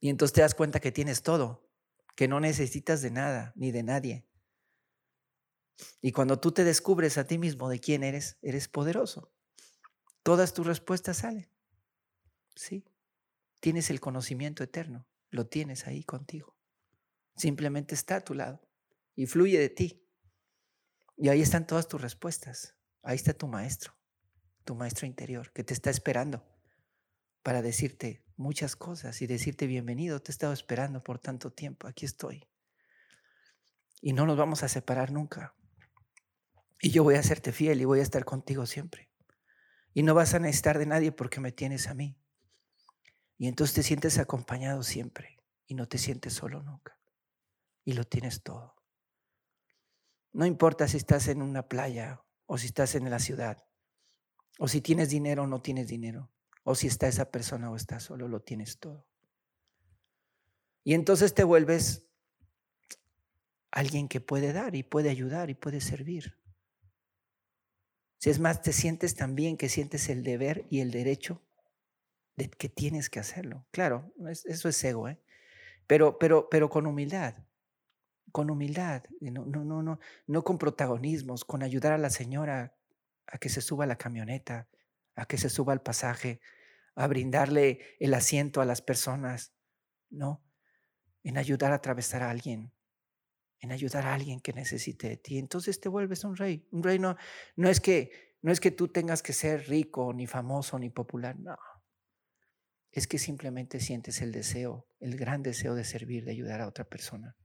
Y 0.00 0.08
entonces 0.08 0.32
te 0.34 0.40
das 0.40 0.54
cuenta 0.54 0.80
que 0.80 0.92
tienes 0.92 1.22
todo, 1.22 1.68
que 2.16 2.28
no 2.28 2.40
necesitas 2.40 3.02
de 3.02 3.10
nada 3.10 3.52
ni 3.54 3.70
de 3.70 3.82
nadie. 3.82 4.26
Y 6.00 6.12
cuando 6.12 6.38
tú 6.38 6.52
te 6.52 6.64
descubres 6.64 7.18
a 7.18 7.24
ti 7.24 7.38
mismo 7.38 7.68
de 7.68 7.80
quién 7.80 8.02
eres, 8.02 8.38
eres 8.42 8.68
poderoso. 8.68 9.32
Todas 10.22 10.52
tus 10.52 10.66
respuestas 10.66 11.18
salen. 11.18 11.50
Sí. 12.54 12.84
Tienes 13.60 13.90
el 13.90 14.00
conocimiento 14.00 14.62
eterno, 14.62 15.06
lo 15.30 15.46
tienes 15.46 15.86
ahí 15.86 16.04
contigo. 16.04 16.56
Simplemente 17.36 17.94
está 17.94 18.16
a 18.16 18.20
tu 18.20 18.34
lado 18.34 18.60
y 19.14 19.26
fluye 19.26 19.58
de 19.58 19.70
ti. 19.70 20.06
Y 21.16 21.28
ahí 21.28 21.40
están 21.40 21.66
todas 21.66 21.88
tus 21.88 22.00
respuestas. 22.00 22.76
Ahí 23.02 23.16
está 23.16 23.32
tu 23.32 23.48
maestro, 23.48 23.94
tu 24.64 24.74
maestro 24.74 25.06
interior, 25.06 25.52
que 25.52 25.64
te 25.64 25.72
está 25.72 25.90
esperando 25.90 26.46
para 27.42 27.62
decirte 27.62 28.24
muchas 28.36 28.76
cosas 28.76 29.22
y 29.22 29.26
decirte 29.26 29.66
bienvenido, 29.66 30.20
te 30.20 30.30
he 30.30 30.32
estado 30.32 30.52
esperando 30.52 31.02
por 31.02 31.18
tanto 31.18 31.52
tiempo, 31.52 31.86
aquí 31.86 32.04
estoy. 32.04 32.46
Y 34.02 34.12
no 34.12 34.26
nos 34.26 34.36
vamos 34.36 34.62
a 34.62 34.68
separar 34.68 35.12
nunca. 35.12 35.54
Y 36.82 36.90
yo 36.90 37.04
voy 37.04 37.14
a 37.14 37.22
serte 37.22 37.52
fiel 37.52 37.80
y 37.80 37.84
voy 37.84 38.00
a 38.00 38.02
estar 38.02 38.24
contigo 38.24 38.66
siempre. 38.66 39.10
Y 39.92 40.02
no 40.02 40.14
vas 40.14 40.34
a 40.34 40.38
necesitar 40.38 40.78
de 40.78 40.86
nadie 40.86 41.12
porque 41.12 41.40
me 41.40 41.52
tienes 41.52 41.88
a 41.88 41.94
mí. 41.94 42.16
Y 43.40 43.48
entonces 43.48 43.74
te 43.74 43.82
sientes 43.82 44.18
acompañado 44.18 44.82
siempre 44.82 45.38
y 45.66 45.74
no 45.74 45.88
te 45.88 45.96
sientes 45.96 46.34
solo 46.34 46.62
nunca. 46.62 46.98
Y 47.86 47.94
lo 47.94 48.04
tienes 48.04 48.42
todo. 48.42 48.76
No 50.34 50.44
importa 50.44 50.86
si 50.86 50.98
estás 50.98 51.26
en 51.26 51.40
una 51.40 51.66
playa 51.66 52.22
o 52.44 52.58
si 52.58 52.66
estás 52.66 52.96
en 52.96 53.08
la 53.08 53.18
ciudad, 53.18 53.64
o 54.58 54.68
si 54.68 54.82
tienes 54.82 55.08
dinero 55.08 55.44
o 55.44 55.46
no 55.46 55.62
tienes 55.62 55.88
dinero, 55.88 56.30
o 56.64 56.74
si 56.74 56.86
está 56.86 57.08
esa 57.08 57.30
persona 57.30 57.70
o 57.70 57.76
está 57.76 57.98
solo, 57.98 58.28
lo 58.28 58.42
tienes 58.42 58.78
todo. 58.78 59.06
Y 60.84 60.92
entonces 60.92 61.32
te 61.32 61.42
vuelves 61.42 62.04
alguien 63.70 64.08
que 64.08 64.20
puede 64.20 64.52
dar 64.52 64.76
y 64.76 64.82
puede 64.82 65.08
ayudar 65.08 65.48
y 65.48 65.54
puede 65.54 65.80
servir. 65.80 66.38
Si 68.18 68.28
es 68.28 68.38
más, 68.38 68.60
te 68.60 68.74
sientes 68.74 69.14
también 69.14 69.56
que 69.56 69.70
sientes 69.70 70.10
el 70.10 70.24
deber 70.24 70.66
y 70.68 70.80
el 70.80 70.90
derecho 70.90 71.40
que 72.48 72.68
tienes 72.68 73.10
que 73.10 73.20
hacerlo. 73.20 73.66
Claro, 73.70 74.12
eso 74.28 74.68
es 74.68 74.84
ego, 74.84 75.08
¿eh? 75.08 75.20
pero, 75.86 76.18
pero, 76.18 76.48
pero 76.48 76.70
con 76.70 76.86
humildad, 76.86 77.34
con 78.32 78.50
humildad, 78.50 79.02
no, 79.20 79.44
no, 79.44 79.64
no, 79.64 79.82
no, 79.82 79.98
no 80.26 80.44
con 80.44 80.58
protagonismos, 80.58 81.44
con 81.44 81.62
ayudar 81.62 81.92
a 81.92 81.98
la 81.98 82.10
señora 82.10 82.76
a 83.26 83.38
que 83.38 83.48
se 83.48 83.60
suba 83.60 83.84
a 83.84 83.86
la 83.86 83.96
camioneta, 83.96 84.68
a 85.16 85.26
que 85.26 85.38
se 85.38 85.50
suba 85.50 85.72
al 85.72 85.82
pasaje, 85.82 86.40
a 86.94 87.06
brindarle 87.06 87.80
el 87.98 88.14
asiento 88.14 88.60
a 88.60 88.64
las 88.64 88.82
personas, 88.82 89.52
no, 90.10 90.42
en 91.22 91.38
ayudar 91.38 91.72
a 91.72 91.76
atravesar 91.76 92.22
a 92.22 92.30
alguien, 92.30 92.72
en 93.60 93.72
ayudar 93.72 94.06
a 94.06 94.14
alguien 94.14 94.40
que 94.40 94.52
necesite 94.52 95.08
de 95.08 95.16
ti. 95.16 95.38
Entonces 95.38 95.80
te 95.80 95.88
vuelves 95.88 96.24
un 96.24 96.36
rey. 96.36 96.66
Un 96.70 96.82
rey 96.82 96.98
no, 96.98 97.16
no, 97.56 97.68
es 97.68 97.80
que, 97.80 98.36
no 98.42 98.52
es 98.52 98.60
que 98.60 98.70
tú 98.70 98.88
tengas 98.88 99.22
que 99.22 99.32
ser 99.32 99.68
rico, 99.68 100.12
ni 100.12 100.26
famoso, 100.26 100.78
ni 100.78 100.90
popular, 100.90 101.38
no. 101.38 101.56
Es 102.92 103.06
que 103.06 103.18
simplemente 103.18 103.80
sientes 103.80 104.20
el 104.20 104.32
deseo, 104.32 104.86
el 104.98 105.16
gran 105.16 105.42
deseo 105.42 105.74
de 105.74 105.84
servir, 105.84 106.24
de 106.24 106.32
ayudar 106.32 106.60
a 106.60 106.68
otra 106.68 106.84
persona. 106.84 107.36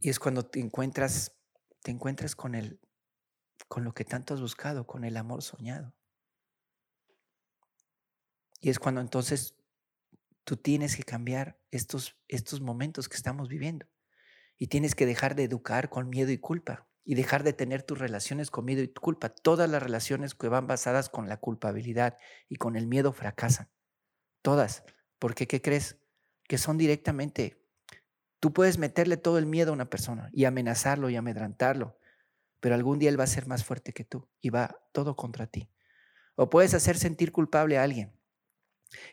Y 0.00 0.10
es 0.10 0.18
cuando 0.18 0.46
te 0.46 0.60
encuentras, 0.60 1.36
te 1.82 1.90
encuentras 1.90 2.36
con 2.36 2.54
el, 2.54 2.80
con 3.68 3.84
lo 3.84 3.92
que 3.92 4.04
tanto 4.04 4.34
has 4.34 4.40
buscado, 4.40 4.86
con 4.86 5.04
el 5.04 5.16
amor 5.16 5.42
soñado. 5.42 5.94
Y 8.60 8.70
es 8.70 8.78
cuando 8.78 9.00
entonces 9.00 9.58
Tú 10.48 10.56
tienes 10.56 10.96
que 10.96 11.02
cambiar 11.02 11.60
estos, 11.70 12.16
estos 12.26 12.62
momentos 12.62 13.10
que 13.10 13.18
estamos 13.18 13.50
viviendo. 13.50 13.86
Y 14.56 14.68
tienes 14.68 14.94
que 14.94 15.04
dejar 15.04 15.34
de 15.34 15.44
educar 15.44 15.90
con 15.90 16.08
miedo 16.08 16.30
y 16.30 16.38
culpa. 16.38 16.87
Y 17.08 17.14
dejar 17.14 17.42
de 17.42 17.54
tener 17.54 17.82
tus 17.82 17.98
relaciones 17.98 18.50
con 18.50 18.66
miedo 18.66 18.82
y 18.82 18.88
culpa. 18.88 19.30
Todas 19.30 19.70
las 19.70 19.82
relaciones 19.82 20.34
que 20.34 20.48
van 20.48 20.66
basadas 20.66 21.08
con 21.08 21.26
la 21.26 21.38
culpabilidad 21.38 22.18
y 22.50 22.56
con 22.56 22.76
el 22.76 22.86
miedo 22.86 23.14
fracasan. 23.14 23.70
Todas. 24.42 24.84
Porque, 25.18 25.46
¿qué 25.46 25.62
crees? 25.62 25.96
Que 26.46 26.58
son 26.58 26.76
directamente. 26.76 27.64
Tú 28.40 28.52
puedes 28.52 28.76
meterle 28.76 29.16
todo 29.16 29.38
el 29.38 29.46
miedo 29.46 29.70
a 29.70 29.74
una 29.74 29.88
persona 29.88 30.28
y 30.34 30.44
amenazarlo 30.44 31.08
y 31.08 31.16
amedrantarlo. 31.16 31.98
Pero 32.60 32.74
algún 32.74 32.98
día 32.98 33.08
él 33.08 33.18
va 33.18 33.24
a 33.24 33.28
ser 33.28 33.46
más 33.46 33.64
fuerte 33.64 33.94
que 33.94 34.04
tú 34.04 34.28
y 34.42 34.50
va 34.50 34.78
todo 34.92 35.16
contra 35.16 35.46
ti. 35.46 35.70
O 36.36 36.50
puedes 36.50 36.74
hacer 36.74 36.98
sentir 36.98 37.32
culpable 37.32 37.78
a 37.78 37.84
alguien 37.84 38.12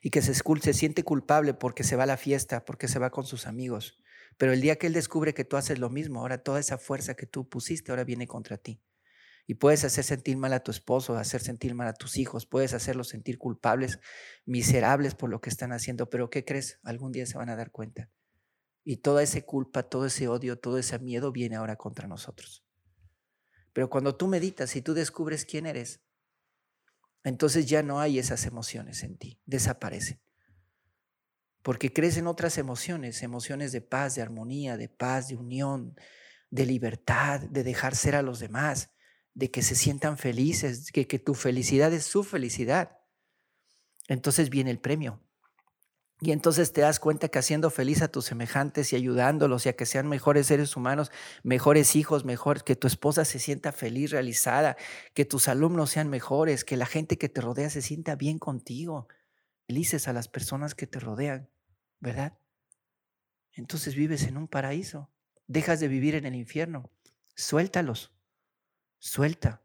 y 0.02 0.10
que 0.10 0.22
se, 0.22 0.34
se 0.34 0.74
siente 0.74 1.04
culpable 1.04 1.54
porque 1.54 1.84
se 1.84 1.96
va 1.96 2.04
a 2.04 2.08
la 2.08 2.18
fiesta, 2.18 2.66
porque 2.66 2.90
se 2.90 3.00
va 3.00 3.10
con 3.10 3.26
sus 3.26 3.48
amigos. 3.48 3.98
Pero 4.38 4.54
el 4.54 4.62
día 4.62 4.76
que 4.76 4.88
él 4.88 4.94
descubre 4.94 5.34
que 5.34 5.46
tú 5.46 5.58
haces 5.58 5.80
lo 5.80 5.90
mismo, 5.90 6.20
ahora 6.20 6.44
toda 6.44 6.60
esa 6.60 6.78
fuerza 6.78 7.16
que 7.16 7.26
tú 7.26 7.48
pusiste 7.48 7.92
ahora 7.92 8.04
viene 8.04 8.28
contra 8.28 8.58
ti. 8.58 8.82
Y 9.48 9.56
puedes 9.56 9.84
hacer 9.84 10.04
sentir 10.04 10.38
mal 10.38 10.54
a 10.54 10.62
tu 10.62 10.72
esposo, 10.72 11.16
hacer 11.16 11.42
sentir 11.42 11.76
mal 11.76 11.88
a 11.88 11.94
tus 11.94 12.18
hijos, 12.18 12.48
puedes 12.48 12.74
hacerlos 12.74 13.10
sentir 13.10 13.38
culpables, 13.38 14.00
miserables 14.46 15.14
por 15.14 15.30
lo 15.30 15.40
que 15.40 15.50
están 15.50 15.72
haciendo, 15.72 16.10
pero 16.10 16.30
¿qué 16.30 16.44
crees? 16.44 16.80
Algún 16.84 17.12
día 17.12 17.26
se 17.28 17.38
van 17.38 17.50
a 17.50 17.56
dar 17.56 17.72
cuenta. 17.72 18.10
Y 18.84 18.98
toda 18.98 19.22
esa 19.24 19.40
culpa, 19.42 19.84
todo 19.84 20.08
ese 20.08 20.28
odio, 20.28 20.60
todo 20.60 20.78
ese 20.78 20.98
miedo 21.00 21.32
viene 21.32 21.56
ahora 21.56 21.76
contra 21.76 22.08
nosotros. 22.08 22.66
Pero 23.72 23.90
cuando 23.90 24.16
tú 24.16 24.28
meditas 24.28 24.76
y 24.76 24.82
tú 24.82 24.94
descubres 24.94 25.46
quién 25.46 25.66
eres, 25.66 26.02
entonces 27.24 27.66
ya 27.68 27.84
no 27.84 28.00
hay 28.00 28.20
esas 28.20 28.46
emociones 28.46 29.04
en 29.04 29.18
ti, 29.18 29.40
desaparecen. 29.46 30.25
Porque 31.66 31.92
crees 31.92 32.16
en 32.18 32.28
otras 32.28 32.60
emociones, 32.60 33.24
emociones 33.24 33.72
de 33.72 33.82
paz, 33.82 34.14
de 34.14 34.22
armonía, 34.22 34.78
de 34.78 34.88
paz, 34.88 35.30
de 35.30 35.36
unión, 35.36 35.96
de 36.52 36.68
libertad, 36.68 37.40
de 37.40 37.64
dejar 37.64 37.96
ser 37.96 38.16
a 38.16 38.22
los 38.22 38.40
demás, 38.40 38.92
de 39.34 39.50
que 39.50 39.64
se 39.64 39.74
sientan 39.74 40.20
felices, 40.20 40.92
que, 40.92 41.08
que 41.08 41.18
tu 41.18 41.34
felicidad 41.34 41.92
es 41.92 42.06
su 42.06 42.24
felicidad. 42.24 43.00
Entonces 44.08 44.52
viene 44.52 44.70
el 44.70 44.78
premio. 44.80 45.24
Y 46.22 46.34
entonces 46.34 46.72
te 46.72 46.82
das 46.82 47.00
cuenta 47.00 47.30
que 47.30 47.40
haciendo 47.40 47.72
feliz 47.72 48.04
a 48.04 48.10
tus 48.10 48.26
semejantes 48.26 48.94
y 48.94 48.96
ayudándolos 48.96 49.66
y 49.66 49.70
a 49.70 49.76
que 49.76 49.88
sean 49.88 50.08
mejores 50.08 50.46
seres 50.46 50.76
humanos, 50.76 51.12
mejores 51.42 51.96
hijos, 51.96 52.26
mejor, 52.26 52.64
que 52.64 52.76
tu 52.76 52.86
esposa 52.86 53.26
se 53.26 53.40
sienta 53.40 53.72
feliz, 53.72 54.12
realizada, 54.12 54.78
que 55.16 55.26
tus 55.26 55.48
alumnos 55.48 55.90
sean 55.90 56.12
mejores, 56.12 56.64
que 56.64 56.78
la 56.78 56.86
gente 56.86 57.18
que 57.18 57.28
te 57.28 57.42
rodea 57.42 57.72
se 57.72 57.82
sienta 57.82 58.16
bien 58.16 58.38
contigo, 58.38 59.08
felices 59.66 60.08
a 60.08 60.14
las 60.14 60.28
personas 60.28 60.76
que 60.76 60.86
te 60.86 61.00
rodean, 61.00 61.50
¿verdad? 62.00 62.38
Entonces 63.54 63.96
vives 63.96 64.24
en 64.24 64.38
un 64.38 64.48
paraíso, 64.48 65.10
dejas 65.48 65.80
de 65.80 65.88
vivir 65.88 66.16
en 66.16 66.26
el 66.26 66.36
infierno, 66.36 66.92
suéltalos, 67.36 68.14
suelta, 69.00 69.64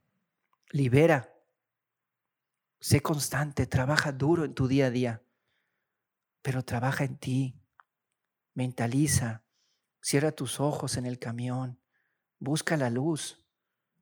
libera, 0.70 1.34
sé 2.78 3.00
constante, 3.00 3.66
trabaja 3.66 4.12
duro 4.12 4.44
en 4.44 4.54
tu 4.54 4.68
día 4.68 4.86
a 4.86 4.90
día 4.90 5.22
pero 6.42 6.64
trabaja 6.64 7.04
en 7.04 7.16
ti, 7.16 7.60
mentaliza, 8.54 9.44
cierra 10.00 10.32
tus 10.32 10.60
ojos 10.60 10.96
en 10.96 11.06
el 11.06 11.18
camión, 11.18 11.80
busca 12.38 12.76
la 12.76 12.90
luz, 12.90 13.44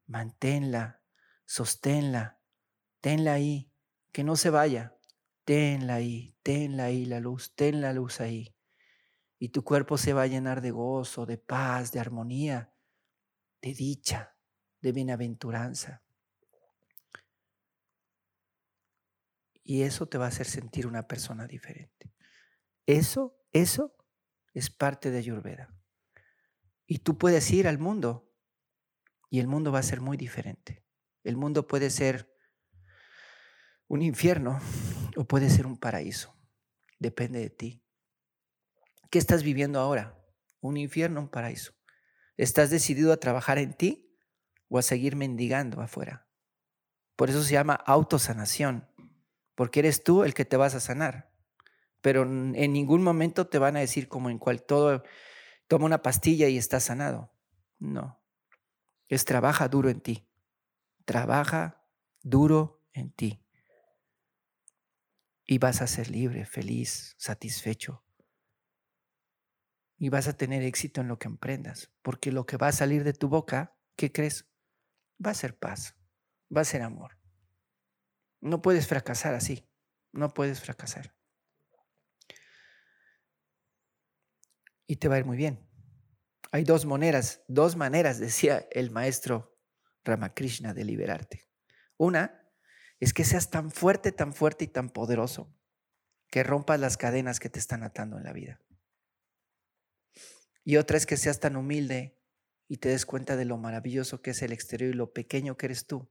manténla, 0.07 1.03
sosténla, 1.45 2.41
tenla 3.01 3.33
ahí, 3.33 3.73
que 4.13 4.25
no 4.25 4.37
se 4.37 4.51
vaya, 4.51 4.97
tenla 5.49 5.95
ahí, 5.95 6.37
tenla 6.43 6.85
ahí 6.85 7.07
la 7.07 7.21
luz, 7.21 7.55
ten 7.55 7.81
la 7.81 7.95
luz 7.95 8.21
ahí. 8.21 8.55
Y 9.39 9.49
tu 9.49 9.65
cuerpo 9.65 9.97
se 9.97 10.13
va 10.13 10.25
a 10.25 10.27
llenar 10.27 10.61
de 10.61 10.73
gozo, 10.73 11.25
de 11.25 11.39
paz, 11.39 11.91
de 11.91 12.01
armonía, 12.01 12.75
de 13.63 13.73
dicha, 13.73 14.37
de 14.83 14.93
bienaventuranza. 14.93 16.03
Y 19.65 19.85
eso 19.85 20.07
te 20.07 20.19
va 20.19 20.27
a 20.27 20.29
hacer 20.29 20.45
sentir 20.45 20.87
una 20.87 21.09
persona 21.09 21.47
diferente. 21.47 22.13
Eso, 22.85 23.41
eso 23.51 23.97
es 24.53 24.69
parte 24.69 25.11
de 25.11 25.17
Ayurveda. 25.17 25.75
Y 26.87 26.99
tú 26.99 27.17
puedes 27.17 27.51
ir 27.53 27.69
al 27.69 27.79
mundo 27.79 28.31
y 29.31 29.41
el 29.41 29.47
mundo 29.47 29.73
va 29.73 29.79
a 29.79 29.83
ser 29.83 30.03
muy 30.03 30.19
diferente. 30.19 30.85
El 31.25 31.39
mundo 31.39 31.67
puede 31.67 31.89
ser 31.89 32.31
un 33.87 34.03
infierno 34.03 34.61
o 35.19 35.25
puede 35.25 35.51
ser 35.51 35.67
un 35.67 35.77
paraíso. 35.77 36.35
Depende 36.99 37.41
de 37.41 37.51
ti. 37.51 37.83
¿Qué 39.11 39.19
estás 39.19 39.43
viviendo 39.43 39.81
ahora? 39.81 40.17
¿Un 40.61 40.77
infierno 40.77 41.21
un 41.21 41.29
paraíso? 41.29 41.73
¿Estás 42.37 42.71
decidido 42.71 43.13
a 43.13 43.17
trabajar 43.17 43.59
en 43.59 43.75
ti 43.75 44.17
o 44.69 44.79
a 44.79 44.83
seguir 44.83 45.17
mendigando 45.17 45.81
afuera? 45.81 46.29
Por 47.17 47.31
eso 47.31 47.43
se 47.43 47.55
llama 47.55 47.75
autosanación, 47.75 48.89
porque 49.55 49.81
eres 49.81 50.05
tú 50.05 50.23
el 50.23 50.35
que 50.35 50.45
te 50.45 50.57
vas 50.57 50.75
a 50.75 50.81
sanar 50.81 51.29
pero 52.01 52.23
en 52.23 52.73
ningún 52.73 53.03
momento 53.03 53.49
te 53.49 53.59
van 53.59 53.77
a 53.77 53.81
decir 53.81 54.09
como 54.09 54.31
en 54.31 54.39
cual 54.39 54.63
todo, 54.63 55.03
toma 55.67 55.87
una 55.87 56.03
pastilla 56.03 56.49
y 56.49 56.57
está 56.57 56.81
sanado. 56.81 57.33
No, 57.79 58.21
es 59.09 59.25
trabaja 59.25 59.69
duro 59.69 59.89
en 59.89 60.01
ti, 60.01 60.29
trabaja 61.05 61.85
duro 62.23 62.83
en 62.93 63.11
ti. 63.11 63.45
Y 65.49 65.59
vas 65.59 65.83
a 65.83 65.89
ser 65.89 66.11
libre, 66.11 66.47
feliz, 66.47 67.17
satisfecho. 67.19 68.05
Y 69.97 70.11
vas 70.11 70.29
a 70.29 70.37
tener 70.37 70.63
éxito 70.63 71.01
en 71.01 71.09
lo 71.09 71.19
que 71.19 71.27
emprendas, 71.27 71.91
porque 72.03 72.31
lo 72.31 72.47
que 72.47 72.57
va 72.57 72.69
a 72.69 72.73
salir 72.73 73.03
de 73.03 73.15
tu 73.15 73.29
boca, 73.29 73.77
¿qué 73.97 74.13
crees? 74.13 74.49
Va 75.25 75.33
a 75.33 75.35
ser 75.35 75.59
paz, 75.59 75.97
va 76.57 76.61
a 76.61 76.65
ser 76.65 76.83
amor. 76.83 77.19
No 78.41 78.63
puedes 78.63 78.87
fracasar 78.87 79.35
así, 79.35 79.69
no 80.13 80.33
puedes 80.33 80.61
fracasar. 80.61 81.19
y 84.89 84.97
te 84.97 85.07
va 85.07 85.15
a 85.15 85.19
ir 85.19 85.25
muy 85.25 85.37
bien. 85.37 85.65
Hay 86.51 86.65
dos 86.65 86.87
maneras, 86.87 87.45
dos 87.47 87.77
maneras, 87.77 88.19
decía 88.19 88.67
el 88.73 88.91
maestro 88.91 89.55
Ramakrishna, 90.03 90.73
de 90.73 90.85
liberarte. 90.85 91.47
Una 91.99 92.48
es 93.01 93.13
que 93.13 93.25
seas 93.25 93.51
tan 93.51 93.71
fuerte, 93.71 94.13
tan 94.13 94.33
fuerte 94.33 94.65
y 94.65 94.69
tan 94.69 94.91
poderoso 94.91 95.55
que 96.31 96.43
rompas 96.43 96.81
las 96.81 96.97
cadenas 96.97 97.41
que 97.41 97.49
te 97.49 97.59
están 97.59 97.83
atando 97.83 98.19
en 98.19 98.25
la 98.25 98.33
vida. 98.33 98.61
Y 100.65 100.77
otra 100.77 100.97
es 100.97 101.07
que 101.07 101.17
seas 101.17 101.41
tan 101.41 101.57
humilde 101.57 102.19
y 102.67 102.79
te 102.79 102.91
des 102.91 103.07
cuenta 103.07 103.37
de 103.37 103.45
lo 103.45 103.57
maravilloso 103.57 104.21
que 104.21 104.33
es 104.33 104.43
el 104.43 104.53
exterior 104.53 104.93
y 104.93 104.97
lo 104.97 105.13
pequeño 105.13 105.57
que 105.57 105.67
eres 105.67 105.87
tú, 105.87 106.11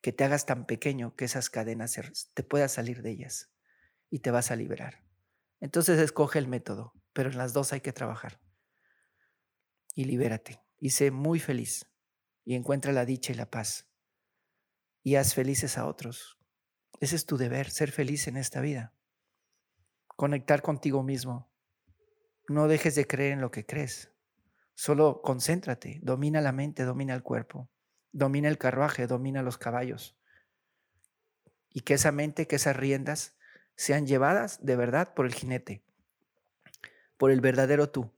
que 0.00 0.12
te 0.12 0.24
hagas 0.24 0.46
tan 0.46 0.66
pequeño 0.66 1.14
que 1.14 1.26
esas 1.26 1.50
cadenas 1.50 2.00
te 2.34 2.42
puedas 2.42 2.72
salir 2.72 3.02
de 3.02 3.10
ellas 3.10 3.52
y 4.10 4.20
te 4.20 4.30
vas 4.30 4.50
a 4.50 4.56
liberar. 4.56 5.04
Entonces 5.60 6.00
escoge 6.00 6.38
el 6.38 6.48
método 6.48 6.92
pero 7.16 7.30
en 7.30 7.38
las 7.38 7.54
dos 7.54 7.72
hay 7.72 7.80
que 7.80 7.94
trabajar. 7.94 8.38
Y 9.94 10.04
libérate. 10.04 10.60
y 10.78 10.90
sé 10.90 11.10
muy 11.10 11.40
feliz 11.40 11.86
y 12.44 12.54
encuentra 12.54 12.92
la 12.92 13.06
dicha 13.06 13.32
y 13.32 13.36
la 13.36 13.50
paz 13.50 13.88
y 15.06 15.14
haz 15.14 15.34
felices 15.34 15.78
a 15.78 15.86
otros. 15.86 16.36
Ese 16.98 17.14
es 17.14 17.26
tu 17.26 17.36
deber, 17.36 17.70
ser 17.70 17.92
feliz 17.92 18.26
en 18.26 18.36
esta 18.36 18.60
vida. 18.60 18.92
Conectar 20.08 20.62
contigo 20.62 21.04
mismo. 21.04 21.48
No 22.48 22.66
dejes 22.66 22.96
de 22.96 23.06
creer 23.06 23.34
en 23.34 23.40
lo 23.40 23.52
que 23.52 23.64
crees. 23.64 24.10
Solo 24.74 25.22
concéntrate, 25.22 26.00
domina 26.02 26.40
la 26.40 26.50
mente, 26.50 26.82
domina 26.82 27.14
el 27.14 27.22
cuerpo, 27.22 27.70
domina 28.10 28.48
el 28.48 28.58
carruaje, 28.58 29.06
domina 29.06 29.42
los 29.42 29.58
caballos. 29.58 30.16
Y 31.70 31.82
que 31.82 31.94
esa 31.94 32.10
mente, 32.10 32.48
que 32.48 32.56
esas 32.56 32.74
riendas 32.74 33.36
sean 33.76 34.08
llevadas 34.08 34.58
de 34.66 34.74
verdad 34.74 35.14
por 35.14 35.26
el 35.26 35.34
jinete, 35.34 35.84
por 37.16 37.30
el 37.30 37.40
verdadero 37.40 37.90
tú, 37.90 38.10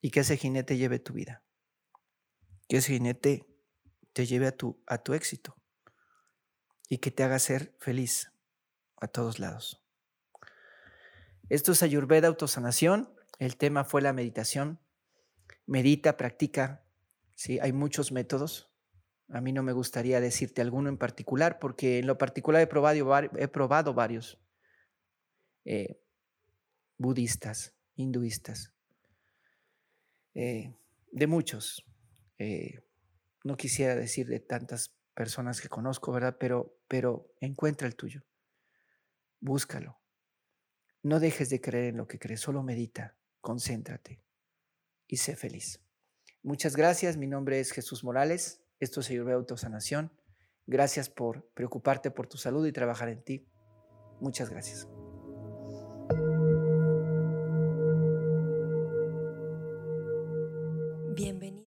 y 0.00 0.12
que 0.12 0.20
ese 0.20 0.36
jinete 0.36 0.76
lleve 0.76 1.00
tu 1.00 1.14
vida. 1.14 1.42
Que 2.68 2.76
ese 2.76 2.92
jinete 2.92 3.44
te 4.12 4.24
lleve 4.24 4.46
a 4.46 4.56
tu, 4.56 4.80
a 4.86 4.98
tu 4.98 5.12
éxito 5.12 5.55
y 6.88 6.98
que 6.98 7.10
te 7.10 7.22
haga 7.22 7.38
ser 7.38 7.74
feliz 7.78 8.32
a 8.96 9.08
todos 9.08 9.38
lados. 9.38 9.82
Esto 11.48 11.72
es 11.72 11.82
Ayurveda 11.82 12.28
Autosanación. 12.28 13.08
El 13.38 13.56
tema 13.56 13.84
fue 13.84 14.02
la 14.02 14.12
meditación. 14.12 14.80
Medita, 15.66 16.16
practica. 16.16 16.84
Sí, 17.34 17.58
hay 17.60 17.72
muchos 17.72 18.12
métodos. 18.12 18.70
A 19.28 19.40
mí 19.40 19.52
no 19.52 19.62
me 19.62 19.72
gustaría 19.72 20.20
decirte 20.20 20.62
alguno 20.62 20.88
en 20.88 20.98
particular 20.98 21.58
porque 21.58 21.98
en 21.98 22.06
lo 22.06 22.16
particular 22.16 22.62
he 22.62 23.48
probado, 23.48 23.94
varios 23.94 24.38
eh, 25.64 26.00
budistas, 26.96 27.74
hinduistas, 27.96 28.72
eh, 30.34 30.74
de 31.10 31.26
muchos. 31.26 31.84
Eh, 32.38 32.80
no 33.42 33.56
quisiera 33.56 33.94
decir 33.94 34.26
de 34.26 34.40
tantas 34.40 34.94
personas 35.16 35.60
que 35.60 35.68
conozco, 35.68 36.12
¿verdad? 36.12 36.36
Pero, 36.38 36.78
pero 36.86 37.34
encuentra 37.40 37.88
el 37.88 37.96
tuyo. 37.96 38.22
Búscalo. 39.40 39.98
No 41.02 41.18
dejes 41.18 41.48
de 41.48 41.60
creer 41.60 41.86
en 41.86 41.96
lo 41.96 42.06
que 42.06 42.18
crees, 42.18 42.40
solo 42.40 42.62
medita, 42.62 43.16
concéntrate 43.40 44.22
y 45.06 45.16
sé 45.16 45.34
feliz. 45.34 45.80
Muchas 46.42 46.76
gracias, 46.76 47.16
mi 47.16 47.26
nombre 47.26 47.58
es 47.60 47.72
Jesús 47.72 48.04
Morales, 48.04 48.62
esto 48.78 49.00
es 49.00 49.10
Ayurveda 49.10 49.36
Autosanación. 49.36 50.12
Gracias 50.66 51.08
por 51.08 51.48
preocuparte 51.54 52.10
por 52.10 52.26
tu 52.26 52.36
salud 52.38 52.66
y 52.66 52.72
trabajar 52.72 53.08
en 53.08 53.22
ti. 53.22 53.48
Muchas 54.20 54.50
gracias. 54.50 54.86